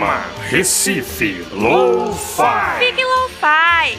[0.00, 2.78] Programa Recife Lo-Fi.
[2.78, 3.98] Fique Lo-Fi.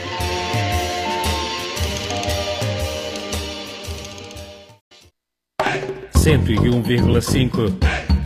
[6.18, 7.66] Cento e um vírgula cinco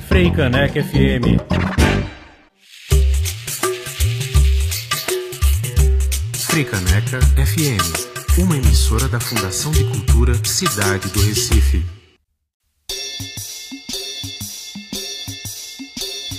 [0.07, 1.35] Frei Caneca FM.
[6.47, 12.04] Fricaneca FM, uma emissora da Fundação de Cultura Cidade do Recife.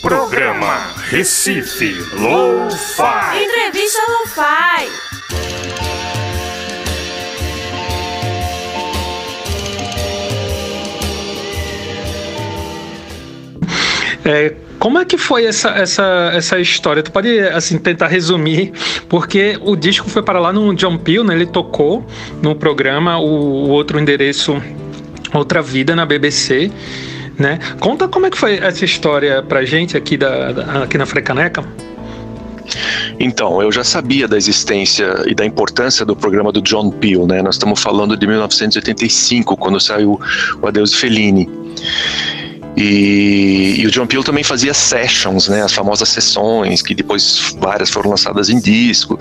[0.06, 3.42] Programa Recife Lo-Fi.
[3.42, 4.88] Entrevista Lo-Fi.
[14.24, 17.02] É, como é que foi essa, essa, essa história?
[17.02, 18.72] Tu pode assim tentar resumir,
[19.08, 21.34] porque o disco foi para lá no John Peel, né?
[21.34, 22.06] Ele tocou
[22.40, 24.62] no programa o, o outro endereço
[25.34, 26.70] Outra Vida na BBC,
[27.38, 27.58] né?
[27.80, 31.64] Conta como é que foi essa história pra gente aqui da, da aqui na Frecaneca.
[33.18, 37.42] Então, eu já sabia da existência e da importância do programa do John Peel, né?
[37.42, 40.20] Nós estamos falando de 1985, quando saiu
[40.60, 41.48] o Adeus Fellini.
[42.76, 47.88] E, e, o John Peel também fazia sessions, né, as famosas sessões, que depois várias
[47.88, 49.18] foram lançadas em disco.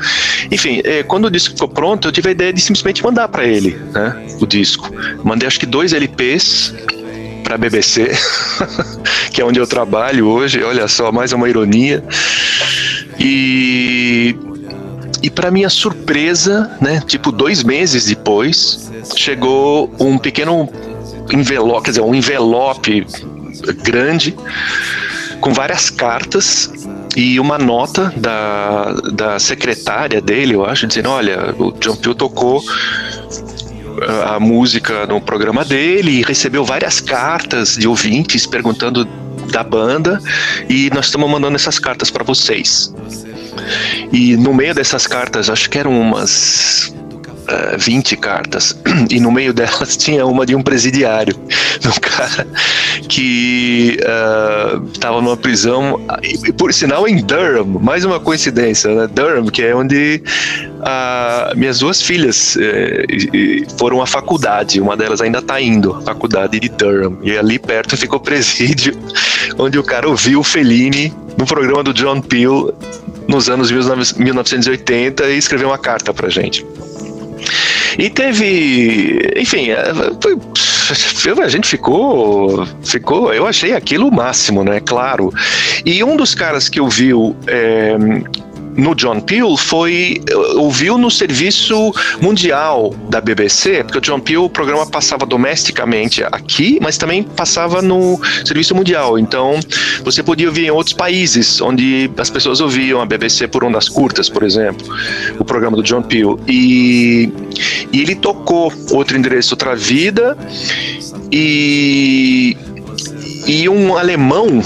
[0.52, 3.46] Enfim, é, quando o disco ficou pronto, eu tive a ideia de simplesmente mandar para
[3.46, 4.94] ele né, o disco.
[5.24, 6.74] Mandei acho que dois LPs
[7.46, 8.12] para a BBC,
[9.32, 12.04] que é onde eu trabalho hoje, olha só, mais uma ironia.
[13.20, 14.36] E,
[15.22, 20.68] e para minha surpresa, né, tipo dois meses depois, chegou um pequeno
[21.32, 23.06] envelope, quer dizer, um envelope
[23.84, 24.36] grande
[25.40, 26.72] com várias cartas
[27.16, 32.64] e uma nota da, da secretária dele, eu acho, dizendo: olha, o John Peel tocou
[34.28, 39.06] a música no programa dele recebeu várias cartas de ouvintes perguntando
[39.52, 40.20] da banda
[40.70, 42.94] e nós estamos mandando essas cartas para vocês.
[44.12, 46.94] E no meio dessas cartas, acho que eram umas
[47.50, 48.78] uh, 20 cartas,
[49.10, 51.36] e no meio delas tinha uma de um presidiário,
[51.80, 52.48] de um cara
[53.08, 53.98] que
[54.94, 59.08] estava uh, numa prisão, e, por sinal em Durham, mais uma coincidência, né?
[59.08, 60.22] Durham, que é onde
[60.80, 66.60] uh, minhas duas filhas uh, foram à faculdade, uma delas ainda está indo à faculdade
[66.60, 68.98] de Durham, e ali perto ficou o presídio,
[69.58, 72.74] onde o cara ouviu o Fellini no programa do John Peel
[73.28, 76.66] nos anos 1980 e escreveu uma carta pra gente.
[77.98, 80.38] E teve, enfim, é, foi,
[81.44, 84.80] a gente ficou, ficou, eu achei aquilo o máximo, né?
[84.80, 85.34] Claro.
[85.86, 87.96] E um dos caras que ouviu é,
[88.76, 90.22] no John Peel foi
[90.56, 96.78] ouviu no serviço mundial da BBC, porque o John Peel o programa passava domesticamente aqui,
[96.82, 99.18] mas também passava no serviço mundial.
[99.18, 99.60] Então,
[100.04, 104.30] você podia ouvir em outros países onde as pessoas ouviam a BBC por ondas curtas,
[104.30, 104.86] por exemplo,
[105.40, 106.40] o programa do John Peel.
[106.48, 107.32] E,
[107.92, 110.38] e ele tocou outro endereço, outra vida.
[111.32, 112.56] E
[113.46, 114.62] e um alemão,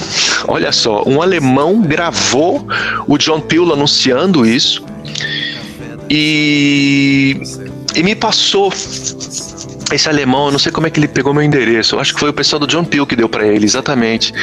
[0.48, 2.66] olha só, um alemão gravou
[3.08, 4.84] o John Peel anunciando isso.
[6.10, 7.40] E,
[7.96, 8.72] e me passou
[9.92, 11.96] esse alemão, eu não sei como é que ele pegou meu endereço.
[11.96, 14.34] Eu acho que foi o pessoal do John Peel que deu para ele, exatamente.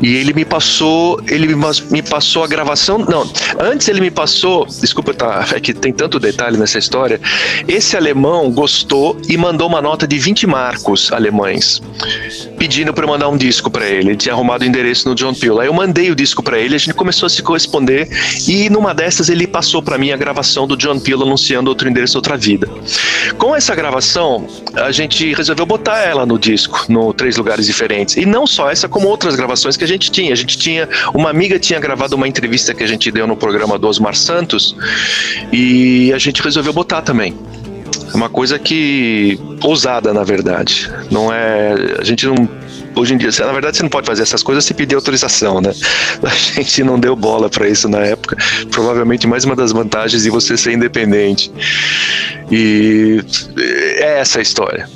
[0.00, 1.48] E ele me passou, ele
[1.90, 2.98] me passou a gravação.
[2.98, 4.66] Não, antes ele me passou.
[4.66, 7.20] Desculpa, tá, é que tem tanto detalhe nessa história.
[7.66, 11.80] Esse alemão gostou e mandou uma nota de 20 marcos alemães,
[12.58, 14.10] pedindo para eu mandar um disco para ele.
[14.10, 15.60] Ele tinha arrumado o endereço no John Peel.
[15.60, 18.08] Aí eu mandei o disco para ele, a gente começou a se corresponder
[18.46, 22.18] e numa dessas ele passou para mim a gravação do John Peel anunciando outro endereço,
[22.18, 22.68] outra vida.
[23.38, 24.46] Com essa gravação,
[24.76, 28.16] a gente resolveu botar ela no disco, no três lugares diferentes.
[28.16, 30.32] E não só essa, como outras gravações que a gente tinha.
[30.32, 33.78] A gente tinha, uma amiga tinha gravado uma entrevista que a gente deu no programa
[33.78, 34.76] do Osmar Santos
[35.52, 37.34] e a gente resolveu botar também.
[38.12, 40.90] É uma coisa que ousada, na verdade.
[41.10, 42.48] Não é, a gente não
[42.96, 45.72] hoje em dia, na verdade, você não pode fazer essas coisas se pedir autorização, né?
[46.22, 48.36] A gente não deu bola para isso na época.
[48.70, 51.50] Provavelmente mais uma das vantagens de você ser independente.
[52.50, 53.20] E
[54.14, 54.88] essa a história.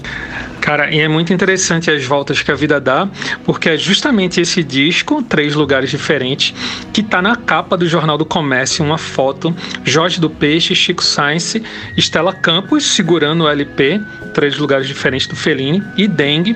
[0.61, 3.09] Cara, e é muito interessante as voltas que a vida dá,
[3.45, 6.53] porque é justamente esse disco, Três Lugares Diferentes,
[6.93, 11.63] que tá na capa do Jornal do Comércio, uma foto, Jorge do Peixe, Chico Science,
[11.97, 13.99] Estela Campos segurando o LP,
[14.35, 16.55] Três Lugares Diferentes do Fellini, e Dengue,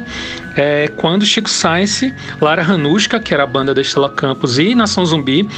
[0.57, 5.07] é, quando Chico Science, Lara Hanuska, que era a banda da Estela Campos, e Nação
[5.07, 5.49] Zumbi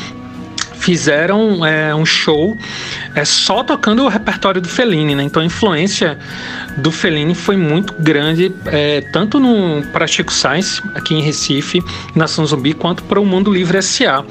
[0.85, 2.55] fizeram é, um show
[3.15, 5.23] é, só tocando o repertório do Fellini, né?
[5.23, 6.19] Então a influência
[6.77, 9.41] do Fellini foi muito grande, é, tanto
[9.95, 11.83] para Chico Science, aqui em Recife,
[12.15, 14.25] Nação Zumbi, quanto para o Mundo Livre S.A.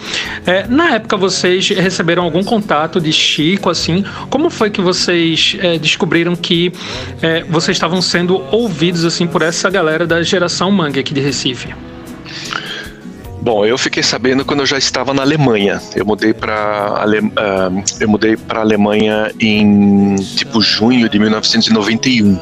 [0.46, 4.06] É, na época vocês receberam algum contato de Chico, assim?
[4.30, 6.72] Como foi que vocês é, descobriram que
[7.20, 11.74] é, vocês estavam sendo ouvidos assim por essa galera da geração Mangue aqui de Recife?
[13.44, 15.82] Bom, eu fiquei sabendo quando eu já estava na Alemanha.
[15.94, 17.20] Eu mudei para Ale...
[17.20, 22.40] uh, mudei para Alemanha em tipo junho de 1991.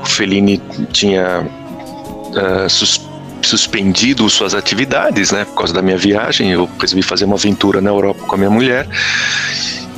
[0.00, 3.06] O Fellini tinha uh, sus...
[3.42, 6.52] suspendido suas atividades, né, por causa da minha viagem.
[6.52, 8.88] Eu resolvi fazer uma aventura na Europa com a minha mulher.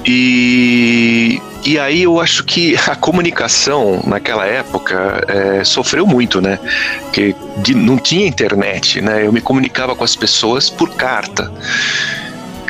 [0.05, 6.59] E e aí eu acho que a comunicação naquela época é, sofreu muito, né?
[7.05, 9.27] Porque de, não tinha internet, né?
[9.27, 11.53] Eu me comunicava com as pessoas por carta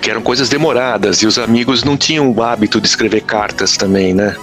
[0.00, 4.14] que eram coisas demoradas e os amigos não tinham o hábito de escrever cartas também,
[4.14, 4.34] né?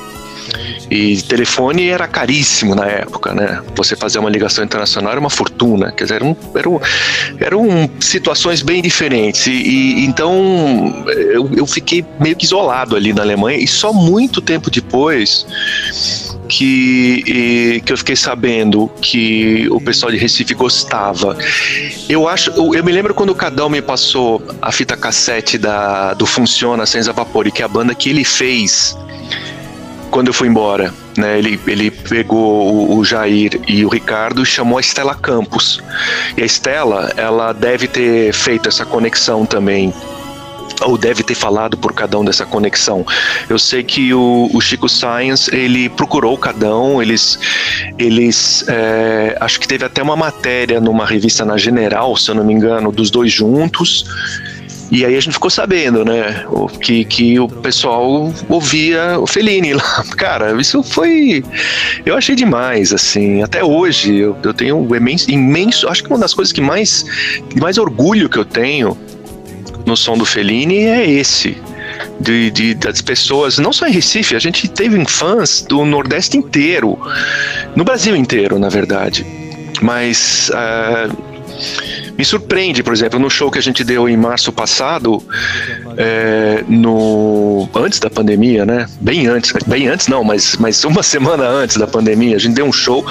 [0.89, 3.61] E telefone era caríssimo na época, né?
[3.75, 6.81] Você fazer uma ligação internacional era uma fortuna, quer dizer, eram, eram,
[7.39, 9.47] eram situações bem diferentes.
[9.47, 14.41] E, e então eu, eu fiquei meio que isolado ali na Alemanha e só muito
[14.41, 15.45] tempo depois
[16.47, 21.37] que, e, que eu fiquei sabendo que o pessoal de Recife gostava.
[22.07, 26.25] Eu acho, eu, me lembro quando o Cadão me passou a fita cassete da, do
[26.25, 28.97] Funciona Sem Vapor, que é a banda que ele fez
[30.17, 34.45] quando eu fui embora, né, ele, ele pegou o, o, Jair e o Ricardo e
[34.47, 35.79] chamou a Estela Campos.
[36.35, 39.93] E a Estela, ela deve ter feito essa conexão também
[40.81, 43.05] ou deve ter falado por Cadão dessa conexão.
[43.47, 47.37] Eu sei que o, o Chico Science ele procurou o Cadão, eles,
[47.99, 52.43] eles é, acho que teve até uma matéria numa revista na General, se eu não
[52.43, 54.03] me engano, dos dois juntos.
[54.89, 56.45] E aí a gente ficou sabendo, né,
[56.81, 60.03] que, que o pessoal ouvia o Fellini lá.
[60.15, 61.43] Cara, isso foi.
[62.05, 63.43] Eu achei demais, assim.
[63.43, 65.89] Até hoje eu, eu tenho um imenso, imenso.
[65.89, 67.05] Acho que uma das coisas que mais,
[67.59, 68.97] mais orgulho que eu tenho
[69.85, 71.57] no som do Fellini é esse.
[72.19, 76.99] De, de, das pessoas, não só em Recife, a gente teve fãs do Nordeste inteiro,
[77.75, 79.25] no Brasil inteiro, na verdade.
[79.81, 80.49] Mas.
[80.49, 81.27] Uh,
[82.17, 85.23] me surpreende, por exemplo, no show que a gente deu em março passado,
[85.95, 88.87] é, no antes da pandemia, né?
[88.99, 92.65] Bem antes, bem antes não, mas, mas uma semana antes da pandemia, a gente deu
[92.65, 93.05] um show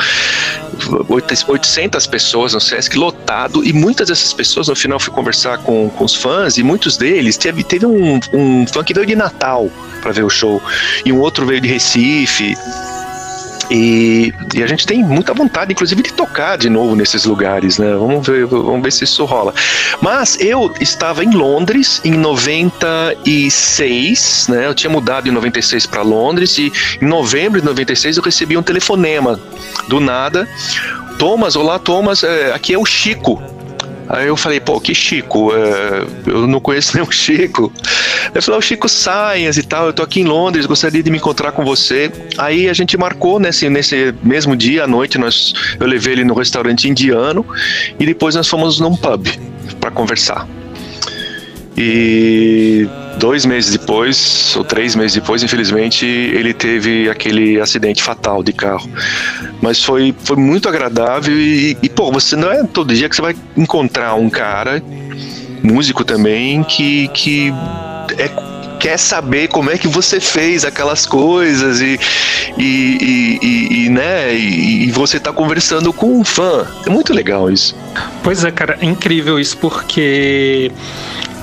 [1.08, 6.04] 800 pessoas no Sesc lotado e muitas dessas pessoas no final fui conversar com, com
[6.04, 9.70] os fãs e muitos deles teve, teve um, um fã que veio de Natal
[10.02, 10.60] para ver o show
[11.04, 12.54] e um outro veio de Recife
[13.70, 17.94] e, e, a gente tem muita vontade, inclusive, de tocar de novo nesses lugares, né?
[17.94, 19.54] Vamos ver, vamos ver se isso rola.
[20.00, 24.66] Mas eu estava em Londres em 96, né?
[24.66, 28.62] Eu tinha mudado em 96 para Londres e em novembro de 96 eu recebi um
[28.62, 29.40] telefonema
[29.88, 30.48] do nada.
[31.18, 33.42] Thomas, olá Thomas, é, aqui é o Chico
[34.08, 35.52] Aí eu falei, pô, que Chico?
[35.52, 37.72] É, eu não conheço nenhum Chico.
[38.32, 41.18] Ele falou, o Chico Science e tal, eu tô aqui em Londres, gostaria de me
[41.18, 42.10] encontrar com você.
[42.38, 46.34] Aí a gente marcou nesse, nesse mesmo dia, à noite, nós, eu levei ele no
[46.34, 47.44] restaurante indiano
[47.98, 49.26] e depois nós fomos num pub
[49.80, 50.46] para conversar.
[51.76, 58.52] E dois meses depois, ou três meses depois, infelizmente, ele teve aquele acidente fatal de
[58.52, 58.88] carro.
[59.60, 63.22] Mas foi, foi muito agradável e, e, pô, você não é todo dia que você
[63.22, 64.82] vai encontrar um cara,
[65.62, 67.52] músico também, que, que
[68.18, 71.98] é quer saber como é que você fez aquelas coisas e,
[72.56, 76.66] e, e, e né, e, você tá conversando com um fã.
[76.86, 77.74] É muito legal isso.
[78.22, 80.70] Pois é, cara, é incrível isso porque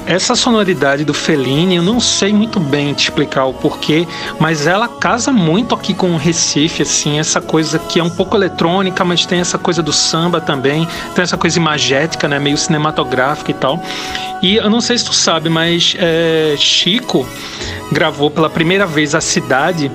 [0.05, 4.07] essa sonoridade do Fellini, eu não sei muito bem te explicar o porquê,
[4.39, 8.35] mas ela casa muito aqui com o Recife, assim, essa coisa que é um pouco
[8.35, 13.51] eletrônica, mas tem essa coisa do samba também, tem essa coisa imagética, né, meio cinematográfica
[13.51, 13.81] e tal.
[14.41, 17.25] E eu não sei se tu sabe, mas é, Chico
[17.91, 19.89] gravou pela primeira vez a cidade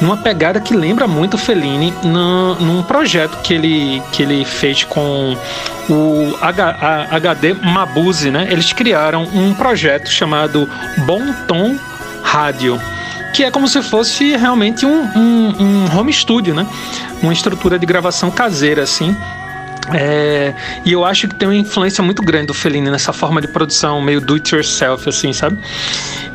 [0.00, 4.84] numa pegada que lembra muito o Fellini no, num projeto que ele, que ele fez
[4.84, 5.36] com
[5.88, 8.48] o H, HD Mabuse, né?
[8.50, 10.68] Eles criaram um projeto chamado
[11.06, 11.76] Bom Tom
[12.22, 12.80] Rádio
[13.32, 16.66] que é como se fosse realmente um, um, um home studio, né?
[17.22, 19.16] Uma estrutura de gravação caseira, assim.
[19.92, 20.54] É,
[20.84, 24.00] e eu acho que tem uma influência muito grande do Fellini nessa forma de produção
[24.00, 25.58] meio do it yourself, assim, sabe?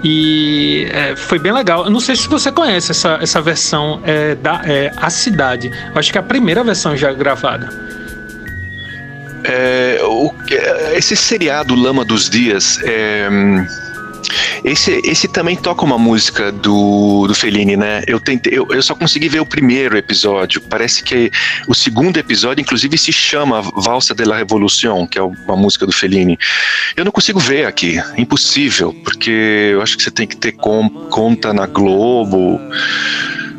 [0.04, 1.86] E é, foi bem legal.
[1.86, 5.72] Eu não sei se você conhece essa, essa versão é, da é, A Cidade.
[5.94, 7.70] Eu acho que é a primeira versão já gravada.
[9.44, 10.34] É, o,
[10.94, 13.30] esse seriado Lama dos Dias é
[14.64, 18.04] esse, esse também toca uma música do, do Fellini, né?
[18.08, 20.62] Eu, tentei, eu, eu só consegui ver o primeiro episódio.
[20.62, 21.32] Parece que
[21.68, 24.38] o segundo episódio, inclusive, se chama Valsa de la
[25.10, 26.38] que é uma música do Fellini.
[26.96, 30.90] Eu não consigo ver aqui, impossível, porque eu acho que você tem que ter com,
[31.10, 32.60] conta na Globo.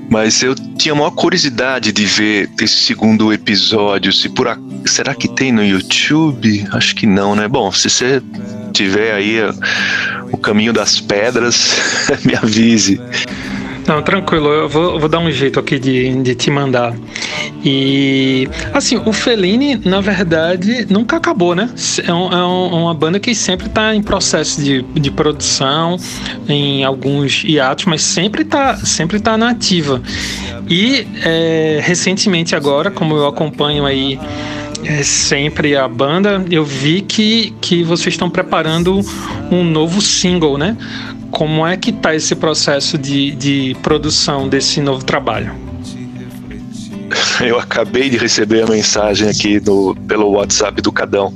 [0.08, 4.12] Mas eu tinha maior curiosidade de ver esse segundo episódio.
[4.12, 4.58] Se por a...
[4.86, 6.66] Será que tem no YouTube?
[6.72, 7.46] Acho que não, né?
[7.46, 8.22] Bom, se você
[8.72, 9.38] tiver aí
[10.32, 11.76] o caminho das pedras,
[12.24, 13.00] me avise.
[13.88, 16.94] Não, tranquilo, eu vou, vou, dar um jeito aqui de, de te mandar.
[17.64, 21.70] E, assim, o Fellini, na verdade, nunca acabou, né?
[22.06, 25.96] É, um, é uma banda que sempre está em processo de, de produção,
[26.46, 30.02] em alguns hiatos, mas sempre está sempre tá na ativa.
[30.68, 34.20] E, é, recentemente agora, como eu acompanho aí
[34.84, 39.00] é, sempre a banda, eu vi que, que vocês estão preparando
[39.50, 40.76] um novo single, né?
[41.30, 45.52] Como é que tá esse processo de, de produção desse novo trabalho?
[47.40, 49.60] Eu acabei de receber a mensagem aqui
[50.06, 51.32] pelo WhatsApp do Cadão.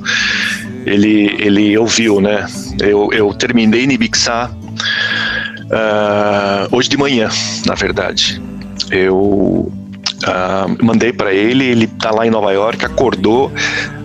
[0.85, 2.47] Ele, ele ouviu, né?
[2.81, 4.51] Eu, eu terminei de mixar
[5.71, 7.29] uh, hoje de manhã,
[7.65, 8.43] na verdade.
[8.91, 9.73] Eu
[10.27, 13.53] uh, mandei para ele, ele tá lá em Nova York, acordou,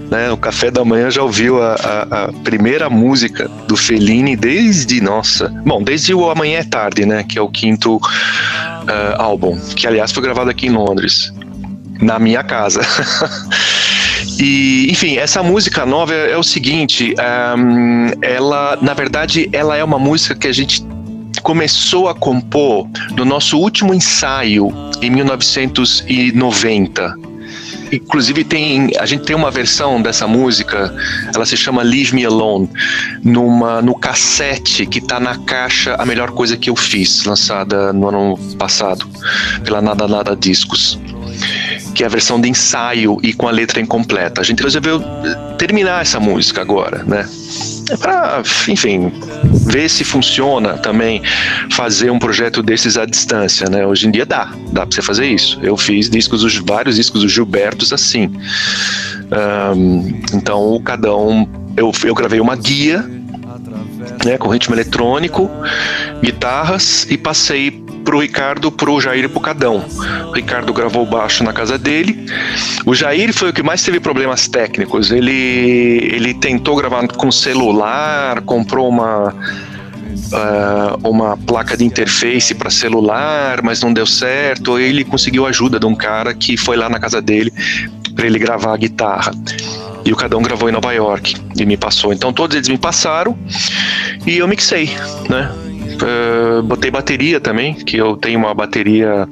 [0.10, 5.02] né, o café da manhã já ouviu a, a, a, primeira música do Fellini desde,
[5.02, 8.02] nossa, bom, desde o Amanhã é Tarde, né, que é o quinto uh,
[9.18, 11.34] álbum, que aliás foi gravado aqui em Londres,
[12.02, 12.82] na minha casa.
[14.40, 17.16] E, enfim, essa música nova é, é o seguinte,
[17.58, 20.84] um, ela, na verdade, ela é uma música que a gente
[21.48, 22.86] começou a compor
[23.16, 24.70] no nosso último ensaio
[25.02, 27.16] em 1990
[27.90, 30.94] inclusive tem a gente tem uma versão dessa música,
[31.34, 32.70] ela se chama Leave Me Alone,
[33.24, 38.10] numa no cassete que está na caixa A Melhor Coisa que eu fiz, lançada no
[38.10, 39.08] ano passado
[39.64, 41.00] pela Nada Nada Discos.
[41.96, 44.42] Que é a versão de ensaio e com a letra incompleta.
[44.42, 45.02] A gente resolveu
[45.58, 47.26] terminar essa música agora, né?
[47.90, 49.12] É para, enfim,
[49.66, 51.22] ver se funciona também
[51.72, 53.86] fazer um projeto desses à distância, né?
[53.86, 55.60] Hoje em dia dá, dá para você fazer isso.
[55.62, 58.30] Eu fiz discos, vários discos do Gilbertos assim.
[59.76, 63.17] Um, então, cada um, eu, eu gravei uma guia
[64.26, 65.50] né, com ritmo eletrônico,
[66.22, 67.72] guitarras e passei
[68.08, 69.84] pro Ricardo, pro Jair e pro Cadão.
[70.30, 72.26] O Ricardo gravou baixo na casa dele.
[72.86, 75.12] O Jair foi o que mais teve problemas técnicos.
[75.12, 79.36] Ele, ele tentou gravar com celular, comprou uma.
[80.28, 84.78] Uh, uma placa de interface para celular, mas não deu certo.
[84.78, 87.54] Ele conseguiu ajuda de um cara que foi lá na casa dele
[88.14, 89.32] para ele gravar a guitarra.
[90.08, 92.14] E o Cadão gravou em Nova York e me passou.
[92.14, 93.38] Então todos eles me passaram
[94.26, 94.90] e eu mixei,
[95.30, 95.52] né?
[96.02, 99.28] Uh, botei bateria também, que eu tenho uma bateria,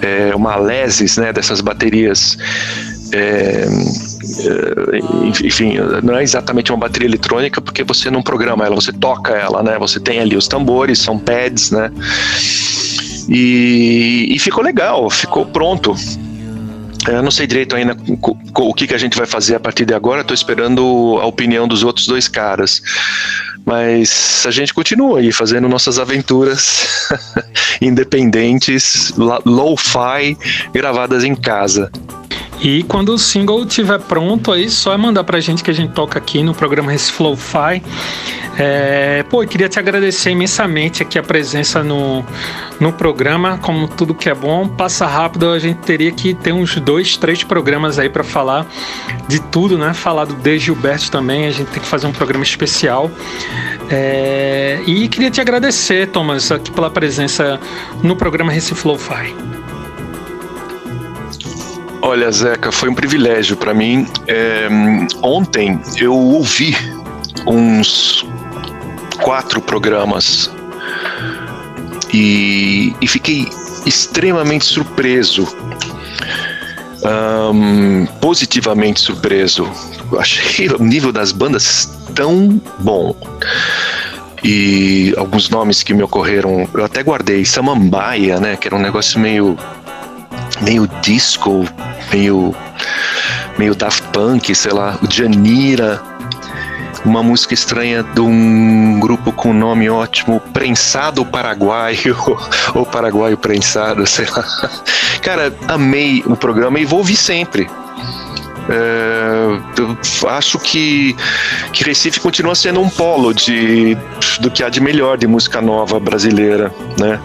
[0.00, 2.38] é, uma Lesis, né, dessas baterias.
[3.12, 3.66] É,
[5.44, 9.62] enfim, não é exatamente uma bateria eletrônica porque você não programa ela, você toca ela,
[9.62, 9.78] né?
[9.78, 11.90] Você tem ali os tambores, são pads, né?
[13.28, 15.94] E, e ficou legal, ficou pronto.
[17.08, 17.96] Eu não sei direito ainda
[18.56, 21.66] o que, que a gente vai fazer a partir de agora, estou esperando a opinião
[21.66, 22.82] dos outros dois caras.
[23.64, 27.08] Mas a gente continua aí fazendo nossas aventuras
[27.80, 29.12] independentes,
[29.44, 30.36] low-fi,
[30.72, 31.90] gravadas em casa.
[32.60, 35.92] E quando o single estiver pronto aí, só é mandar pra gente que a gente
[35.92, 37.82] toca aqui no programa Recife Lo-Fi.
[38.58, 42.24] É, pô, eu queria te agradecer imensamente aqui a presença no,
[42.78, 43.58] no programa.
[43.58, 45.50] Como tudo que é bom, passa rápido.
[45.50, 48.66] A gente teria que ter uns dois, três programas aí para falar
[49.28, 49.94] de tudo, né?
[49.94, 51.46] Falar do De Gilberto também.
[51.46, 53.10] A gente tem que fazer um programa especial.
[53.88, 57.58] É, e queria te agradecer, Thomas, aqui pela presença
[58.02, 59.34] no programa Recife Lo-Fi.
[62.02, 64.06] Olha, Zeca, foi um privilégio para mim.
[64.26, 64.68] É,
[65.22, 66.74] ontem eu ouvi
[67.46, 68.24] uns
[69.22, 70.50] quatro programas
[72.12, 73.48] e, e fiquei
[73.86, 75.46] extremamente surpreso.
[77.02, 79.70] Um, positivamente surpreso.
[80.18, 83.16] Achei o nível das bandas tão bom.
[84.42, 88.56] E alguns nomes que me ocorreram, eu até guardei Samambaia, né?
[88.56, 89.56] Que era um negócio meio
[90.62, 91.64] meio disco,
[92.12, 92.54] meio
[93.58, 96.02] meio Daft Punk, sei lá, o Janira,
[97.04, 102.16] uma música estranha de um grupo com nome ótimo, Prensado Paraguaio,
[102.74, 104.44] ou Paraguaio Prensado, sei lá.
[105.22, 107.68] Cara, amei o programa e vou ouvir sempre.
[108.68, 111.16] É, acho que,
[111.72, 113.96] que Recife continua sendo um polo de,
[114.40, 117.18] do que há de melhor de música nova brasileira, né?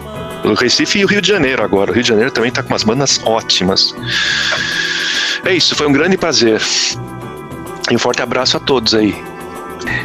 [0.44, 1.90] O Recife e o Rio de Janeiro agora.
[1.90, 3.94] O Rio de Janeiro também está com umas bandas ótimas.
[5.44, 6.60] É isso, foi um grande prazer.
[7.90, 9.14] E um forte abraço a todos aí.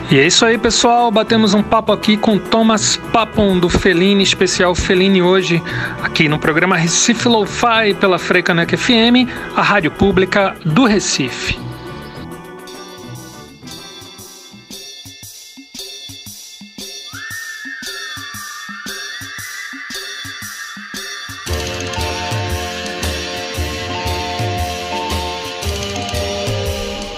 [0.10, 1.10] E é isso aí, pessoal.
[1.10, 5.62] Batemos um papo aqui com Thomas Papon do Feline, especial Feline hoje,
[6.04, 11.71] aqui no programa Recife Lo-Fi pela Freicaneca FM, a rádio pública do Recife.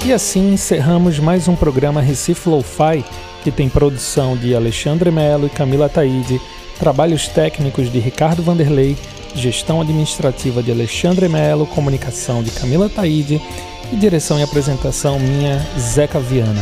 [0.06, 3.06] E assim encerramos mais um programa Recife Lo-Fi,
[3.42, 6.42] que tem produção de Alexandre Melo e Camila Taide,
[6.78, 8.98] trabalhos técnicos de Ricardo Vanderlei,
[9.34, 13.42] gestão administrativa de Alexandre Melo, comunicação de Camila Taide
[13.94, 16.62] e direção e apresentação minha, Zeca Viana.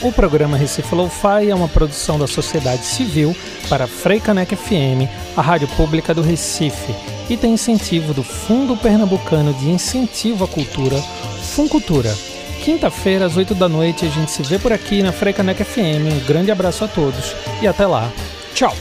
[0.00, 3.36] O programa Recife Lo-Fi é uma produção da sociedade civil
[3.68, 6.94] para Freicanec FM, a rádio pública do Recife,
[7.28, 10.96] e tem incentivo do Fundo Pernambucano de Incentivo à Cultura,
[11.42, 12.16] Funcultura
[12.62, 16.12] Quinta-feira, às 8 da noite, a gente se vê por aqui na Frecanec FM.
[16.12, 18.10] Um grande abraço a todos e até lá.
[18.54, 18.74] Tchau!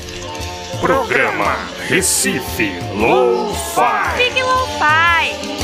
[0.82, 1.58] Programa
[1.88, 4.18] Recife Low-Fi.
[4.18, 5.57] Fique Low-Fi.